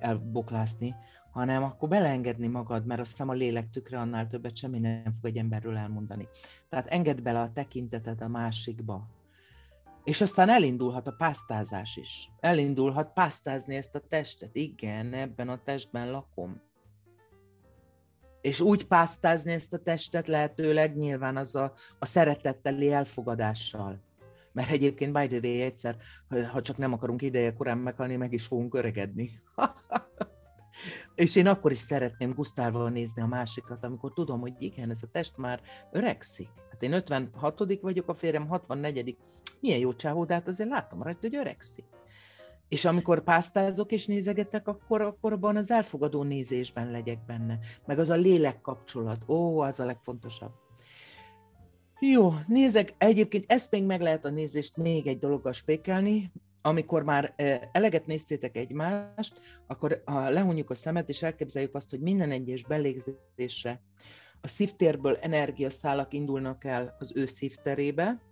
elboklászni, 0.00 0.94
hanem 1.30 1.62
akkor 1.62 1.88
beleengedni 1.88 2.46
magad, 2.46 2.86
mert 2.86 3.00
azt 3.00 3.10
hiszem 3.10 3.28
a 3.28 3.32
lélek 3.32 3.70
tükre 3.70 3.98
annál 3.98 4.26
többet 4.26 4.56
semmi 4.56 4.78
nem 4.78 5.12
fog 5.12 5.24
egy 5.24 5.36
emberről 5.36 5.76
elmondani. 5.76 6.28
Tehát 6.68 6.86
engedd 6.86 7.22
bele 7.22 7.40
a 7.40 7.52
tekintetet 7.52 8.20
a 8.20 8.28
másikba. 8.28 9.08
És 10.04 10.20
aztán 10.20 10.48
elindulhat 10.48 11.06
a 11.06 11.14
pásztázás 11.18 11.96
is. 11.96 12.30
Elindulhat 12.40 13.12
pásztázni 13.12 13.76
ezt 13.76 13.94
a 13.94 14.00
testet. 14.08 14.56
Igen, 14.56 15.12
ebben 15.12 15.48
a 15.48 15.62
testben 15.64 16.10
lakom. 16.10 16.60
És 18.40 18.60
úgy 18.60 18.86
pásztázni 18.86 19.52
ezt 19.52 19.72
a 19.72 19.78
testet 19.78 20.28
lehetőleg 20.28 20.96
nyilván 20.96 21.36
az 21.36 21.54
a, 21.54 21.72
a 21.98 22.06
szeretetteli 22.06 22.92
elfogadással. 22.92 24.00
Mert 24.52 24.70
egyébként 24.70 25.12
by 25.12 25.26
the 25.26 25.48
way, 25.48 25.62
egyszer, 25.62 25.96
ha 26.52 26.62
csak 26.62 26.76
nem 26.76 26.92
akarunk 26.92 27.22
ideje 27.22 27.52
korán 27.52 27.78
meghalni, 27.78 28.16
meg 28.16 28.32
is 28.32 28.46
fogunk 28.46 28.74
öregedni. 28.74 29.30
És 31.14 31.36
én 31.36 31.46
akkor 31.46 31.70
is 31.70 31.78
szeretném 31.78 32.34
Gusztával 32.34 32.90
nézni 32.90 33.22
a 33.22 33.26
másikat, 33.26 33.84
amikor 33.84 34.12
tudom, 34.12 34.40
hogy 34.40 34.54
igen, 34.58 34.90
ez 34.90 35.02
a 35.02 35.10
test 35.12 35.36
már 35.36 35.60
öregszik. 35.92 36.48
Hát 36.70 36.82
én 36.82 36.92
56 36.92 37.80
vagyok, 37.80 38.08
a 38.08 38.14
férjem 38.14 38.48
64 38.48 39.16
Milyen 39.60 39.78
jó 39.78 39.94
csávó, 39.94 40.24
de 40.24 40.34
hát 40.34 40.48
azért 40.48 40.70
látom 40.70 41.02
rajta, 41.02 41.18
hogy 41.20 41.36
öregszik. 41.36 41.84
És 42.68 42.84
amikor 42.84 43.22
pásztázok 43.22 43.92
és 43.92 44.06
nézegetek, 44.06 44.68
akkor, 44.68 45.00
akkor 45.00 45.32
abban 45.32 45.56
az 45.56 45.70
elfogadó 45.70 46.22
nézésben 46.22 46.90
legyek 46.90 47.24
benne. 47.26 47.58
Meg 47.86 47.98
az 47.98 48.10
a 48.10 48.14
lélek 48.14 48.60
kapcsolat. 48.60 49.28
Ó, 49.28 49.58
az 49.58 49.80
a 49.80 49.84
legfontosabb. 49.84 50.52
Jó, 52.00 52.34
nézek, 52.46 52.94
egyébként 52.98 53.44
ezt 53.46 53.70
még 53.70 53.84
meg 53.84 54.00
lehet 54.00 54.24
a 54.24 54.30
nézést 54.30 54.76
még 54.76 55.06
egy 55.06 55.18
dologgal 55.18 55.52
spékelni, 55.52 56.32
amikor 56.62 57.02
már 57.02 57.34
eleget 57.72 58.06
néztétek 58.06 58.56
egymást, 58.56 59.40
akkor 59.66 60.02
ha 60.04 60.28
lehunjuk 60.28 60.70
a 60.70 60.74
szemet, 60.74 61.08
és 61.08 61.22
elképzeljük 61.22 61.74
azt, 61.74 61.90
hogy 61.90 62.00
minden 62.00 62.30
egyes 62.30 62.64
belégzésre 62.64 63.82
a 64.40 64.48
szívtérből 64.48 65.16
energiaszálak 65.16 66.12
indulnak 66.12 66.64
el 66.64 66.96
az 66.98 67.12
ő 67.14 67.24
szívterébe, 67.24 68.22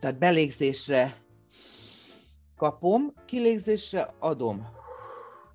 tehát 0.00 0.18
belégzésre 0.18 1.22
kapom, 2.56 3.14
kilégzésre 3.26 4.14
adom. 4.18 4.66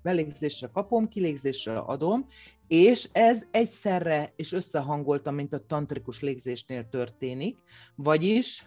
Belégzésre 0.02 0.68
kapom, 0.72 1.08
kilégzésre 1.08 1.78
adom, 1.78 2.26
és 2.66 3.08
ez 3.12 3.42
egyszerre 3.50 4.32
és 4.36 4.52
összehangoltam, 4.52 5.34
mint 5.34 5.52
a 5.52 5.66
tantrikus 5.66 6.20
légzésnél 6.20 6.88
történik, 6.88 7.58
vagyis 7.94 8.66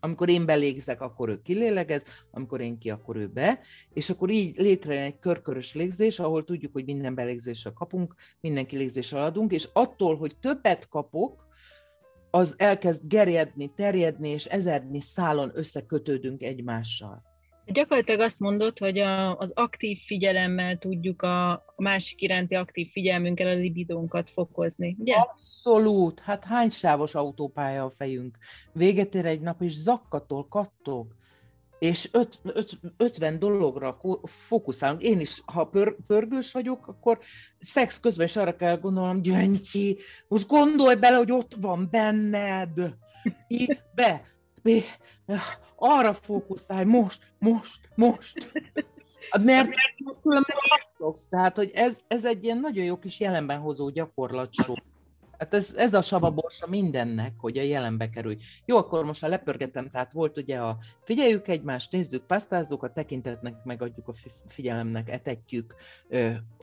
amikor 0.00 0.28
én 0.28 0.46
belégzek, 0.46 1.00
akkor 1.00 1.28
ő 1.28 1.42
kilélegez, 1.42 2.04
amikor 2.30 2.60
én 2.60 2.78
ki, 2.78 2.90
akkor 2.90 3.16
ő 3.16 3.26
be, 3.26 3.60
és 3.92 4.10
akkor 4.10 4.30
így 4.30 4.58
létrejön 4.58 5.04
egy 5.04 5.18
körkörös 5.18 5.74
légzés, 5.74 6.18
ahol 6.18 6.44
tudjuk, 6.44 6.72
hogy 6.72 6.84
minden 6.84 7.14
belégzésre 7.14 7.70
kapunk, 7.70 8.14
minden 8.40 8.66
kilégzésre 8.66 9.22
adunk, 9.22 9.52
és 9.52 9.68
attól, 9.72 10.16
hogy 10.16 10.36
többet 10.40 10.88
kapok, 10.88 11.46
az 12.30 12.54
elkezd 12.58 13.02
gerjedni, 13.06 13.72
terjedni, 13.74 14.28
és 14.28 14.44
ezernyi 14.44 15.00
szálon 15.00 15.50
összekötődünk 15.54 16.42
egymással. 16.42 17.27
Gyakorlatilag 17.72 18.20
azt 18.20 18.40
mondod, 18.40 18.78
hogy 18.78 18.98
a, 18.98 19.36
az 19.38 19.52
aktív 19.54 19.98
figyelemmel 20.06 20.78
tudjuk 20.78 21.22
a, 21.22 21.50
a 21.50 21.74
másik 21.76 22.22
iránti 22.22 22.54
aktív 22.54 22.90
figyelmünkkel 22.90 23.48
a 23.48 23.54
libidónkat 23.54 24.30
fokozni, 24.30 24.96
ugye? 24.98 25.14
Abszolút. 25.14 26.20
Hát 26.20 26.44
hány 26.44 26.68
sávos 26.68 27.14
autópálya 27.14 27.84
a 27.84 27.90
fejünk? 27.90 28.38
Véget 28.72 29.14
ér 29.14 29.26
egy 29.26 29.40
nap, 29.40 29.62
és 29.62 29.72
zakkatol, 29.72 30.48
kattog. 30.48 31.16
És 31.78 32.08
öt, 32.12 32.40
öt, 32.42 32.78
50 32.96 33.38
dologra 33.38 34.00
fókuszálunk. 34.24 35.02
Én 35.02 35.20
is, 35.20 35.42
ha 35.44 35.64
pör, 35.64 35.96
pörgős 36.06 36.52
vagyok, 36.52 36.88
akkor 36.88 37.18
szex 37.60 38.00
közben 38.00 38.26
is 38.26 38.36
arra 38.36 38.56
kell 38.56 38.78
gondolnom, 38.78 39.22
Gyöngyi, 39.22 39.96
most 40.28 40.48
gondolj 40.48 40.94
bele, 40.94 41.16
hogy 41.16 41.32
ott 41.32 41.54
van 41.60 41.88
benned. 41.90 42.74
Be, 43.48 43.84
be, 43.94 44.24
arra 45.76 46.14
fókuszálj, 46.14 46.84
most, 46.84 47.20
most, 47.38 47.88
most. 47.94 48.52
Hát 49.30 49.44
mert, 49.44 49.70
különben 50.22 50.56
tehát, 51.28 51.56
hogy 51.56 51.70
ez, 51.74 51.98
ez 52.08 52.24
egy 52.24 52.44
ilyen 52.44 52.60
nagyon 52.60 52.84
jó 52.84 52.98
kis 52.98 53.20
jelenben 53.20 53.58
hozó 53.58 53.88
gyakorlat 53.88 54.54
Hát 55.38 55.54
ez, 55.54 55.74
ez 55.76 55.94
a 55.94 56.02
savaborsa 56.02 56.66
mindennek, 56.66 57.32
hogy 57.38 57.58
a 57.58 57.62
jelenbe 57.62 58.10
kerülj. 58.10 58.36
Jó, 58.64 58.76
akkor 58.76 59.04
most 59.04 59.20
ha 59.20 59.28
lepörgetem, 59.28 59.88
tehát 59.88 60.12
volt 60.12 60.36
ugye 60.36 60.58
a 60.58 60.78
figyeljük 61.04 61.48
egymást, 61.48 61.92
nézzük, 61.92 62.26
pasztázzuk, 62.26 62.82
a 62.82 62.92
tekintetnek 62.92 63.64
megadjuk 63.64 64.08
a 64.08 64.12
figyelemnek, 64.48 65.10
etetjük. 65.10 65.74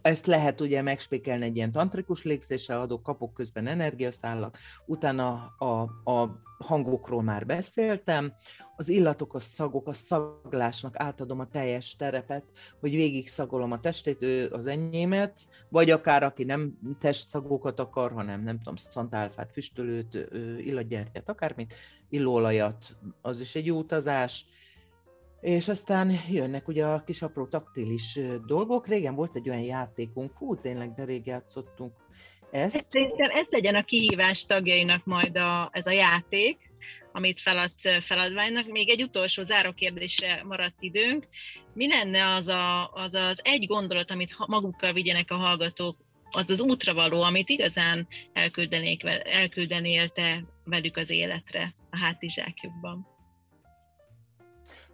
Ezt 0.06 0.26
lehet 0.26 0.62
ugye 0.62 0.82
megspékelni 0.82 1.46
egy 1.46 1.56
ilyen 1.56 1.72
tantrikus 1.72 2.24
légzéssel, 2.24 2.82
adok, 2.82 3.04
kapok 3.04 3.34
közben 3.34 3.68
energiaszállat, 3.68 4.58
utána 4.86 5.56
a, 5.58 5.82
a 6.12 6.42
hangokról 6.58 7.24
már 7.24 7.46
beszéltem, 7.46 8.34
az 8.76 8.90
illatok, 8.90 9.34
a 9.34 9.40
szagok, 9.40 9.88
a 9.88 9.94
szaglásnak 9.94 11.00
átadom 11.00 11.40
a 11.40 11.48
teljes 11.48 11.96
terepet, 11.96 12.44
hogy 12.80 12.92
végig 12.92 13.28
szagolom 13.28 13.72
a 13.72 13.80
testét, 13.80 14.22
ő 14.22 14.50
az 14.52 14.68
enyémet, 14.68 15.40
vagy 15.70 15.90
akár 15.90 16.24
aki 16.24 16.44
nem 16.44 16.78
testszagokat 17.00 17.80
akar, 17.80 18.12
hanem 18.12 18.44
nem 18.44 18.58
tudom, 18.58 18.76
szantálfát, 18.76 19.52
füstölőt, 19.52 20.28
illatgyertyát, 20.60 21.30
akármit, 21.30 21.74
illóolajat, 22.10 22.96
az 23.22 23.40
is 23.40 23.56
egy 23.56 23.66
jó 23.66 23.78
utazás, 23.78 24.46
és 25.46 25.68
aztán 25.68 26.20
jönnek 26.30 26.68
ugye 26.68 26.86
a 26.86 27.04
kis 27.04 27.22
apró 27.22 27.46
taktilis 27.48 28.20
dolgok. 28.46 28.88
Régen 28.88 29.16
volt 29.16 29.36
egy 29.36 29.50
olyan 29.50 29.62
játékunk, 29.62 30.38
hú, 30.38 30.56
tényleg, 30.56 30.94
de 30.94 31.04
rég 31.04 31.26
játszottunk 31.26 31.94
ezt. 32.52 32.88
Szerintem 32.90 33.30
ez 33.30 33.46
legyen 33.50 33.76
a 33.76 33.84
kihívás 33.84 34.46
tagjainak 34.46 35.06
majd 35.06 35.38
a, 35.38 35.70
ez 35.72 35.88
a 35.88 35.92
játék, 35.92 36.72
amit 37.12 37.40
feladsz 37.40 38.06
feladványnak. 38.06 38.68
Még 38.68 38.90
egy 38.90 39.04
utolsó 39.04 39.42
záró 39.42 39.72
kérdésre 39.72 40.44
maradt 40.44 40.76
időnk. 40.80 41.28
Mi 41.74 41.88
lenne 41.88 42.34
az, 42.34 42.48
a, 42.48 42.90
az 42.90 43.14
az 43.14 43.42
egy 43.44 43.66
gondolat, 43.66 44.12
amit 44.12 44.36
magukkal 44.48 44.94
vigyenek 44.94 45.32
a 45.32 45.36
hallgatók, 45.36 45.98
az 46.32 46.50
az 46.50 46.62
útra 46.62 46.94
való, 46.94 47.22
amit 47.22 47.50
igazán 47.50 48.08
elküldenék, 48.34 49.04
elküldenél 49.24 50.10
te 50.10 50.46
velük 50.64 50.98
az 50.98 51.10
életre 51.10 51.76
a 51.90 51.98
hátizsákjukban? 51.98 53.15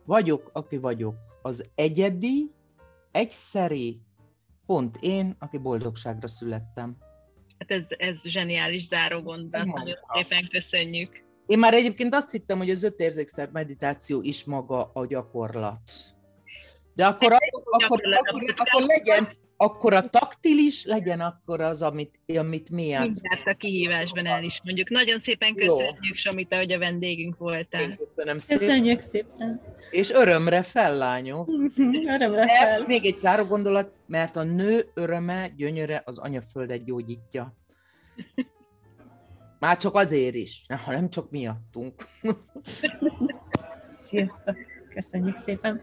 Vagyok, 0.05 0.49
aki 0.53 0.77
vagyok. 0.77 1.15
Az 1.41 1.69
egyedi, 1.75 2.51
egyszeri, 3.11 4.01
pont 4.65 4.97
én, 4.99 5.35
aki 5.39 5.57
boldogságra 5.57 6.27
születtem. 6.27 6.97
Hát 7.57 7.71
ez, 7.71 7.83
ez 7.87 8.21
zseniális 8.23 8.83
záró 8.83 9.21
gondolat, 9.21 9.65
nagyon 9.65 9.97
szépen 10.13 10.47
köszönjük. 10.51 11.23
Én 11.45 11.59
már 11.59 11.73
egyébként 11.73 12.15
azt 12.15 12.31
hittem, 12.31 12.57
hogy 12.57 12.69
az 12.69 12.83
öt 12.83 12.99
érzékszer 12.99 13.49
meditáció 13.51 14.21
is 14.21 14.43
maga 14.43 14.91
a 14.93 15.05
gyakorlat. 15.05 15.91
De 16.95 17.05
akkor, 17.05 17.31
hát, 17.31 17.41
akkor, 17.51 17.83
akkor, 17.83 18.13
akkor, 18.13 18.53
akkor 18.57 18.81
legyen, 18.81 19.29
akkor 19.61 19.93
a 19.93 20.09
taktilis 20.09 20.85
legyen 20.85 21.19
akkor 21.19 21.61
az, 21.61 21.81
amit, 21.81 22.19
amit 22.37 22.69
mi 22.69 22.87
játszunk. 22.87 23.21
Mindjárt 23.21 23.47
a 23.47 23.53
kihívásban 23.53 24.25
el 24.25 24.43
is 24.43 24.61
mondjuk. 24.63 24.89
Nagyon 24.89 25.19
szépen 25.19 25.55
köszönjük, 25.55 26.15
Somita, 26.15 26.55
hogy 26.55 26.71
a 26.71 26.77
vendégünk 26.77 27.37
voltál. 27.37 27.81
Én 27.81 27.97
köszönöm 27.97 28.39
szépen. 28.39 28.67
Köszönjük 28.67 28.99
szépen. 28.99 29.61
És 29.89 30.11
örömre 30.11 30.63
fel, 30.63 30.97
lányok. 30.97 31.49
örömre 32.15 32.47
fel. 32.47 32.83
Még 32.87 33.05
egy 33.05 33.17
záró 33.17 33.43
gondolat, 33.43 33.91
mert 34.07 34.35
a 34.35 34.43
nő 34.43 34.91
öröme, 34.93 35.47
gyönyöre 35.47 36.01
az 36.05 36.17
anyaföldet 36.17 36.83
gyógyítja. 36.83 37.55
Már 39.59 39.77
csak 39.77 39.95
azért 39.95 40.35
is, 40.35 40.65
ha 40.85 40.91
nem 40.91 41.09
csak 41.09 41.31
miattunk. 41.31 42.07
Sziasztok! 43.97 44.55
Köszönjük 44.93 45.35
szépen! 45.35 45.81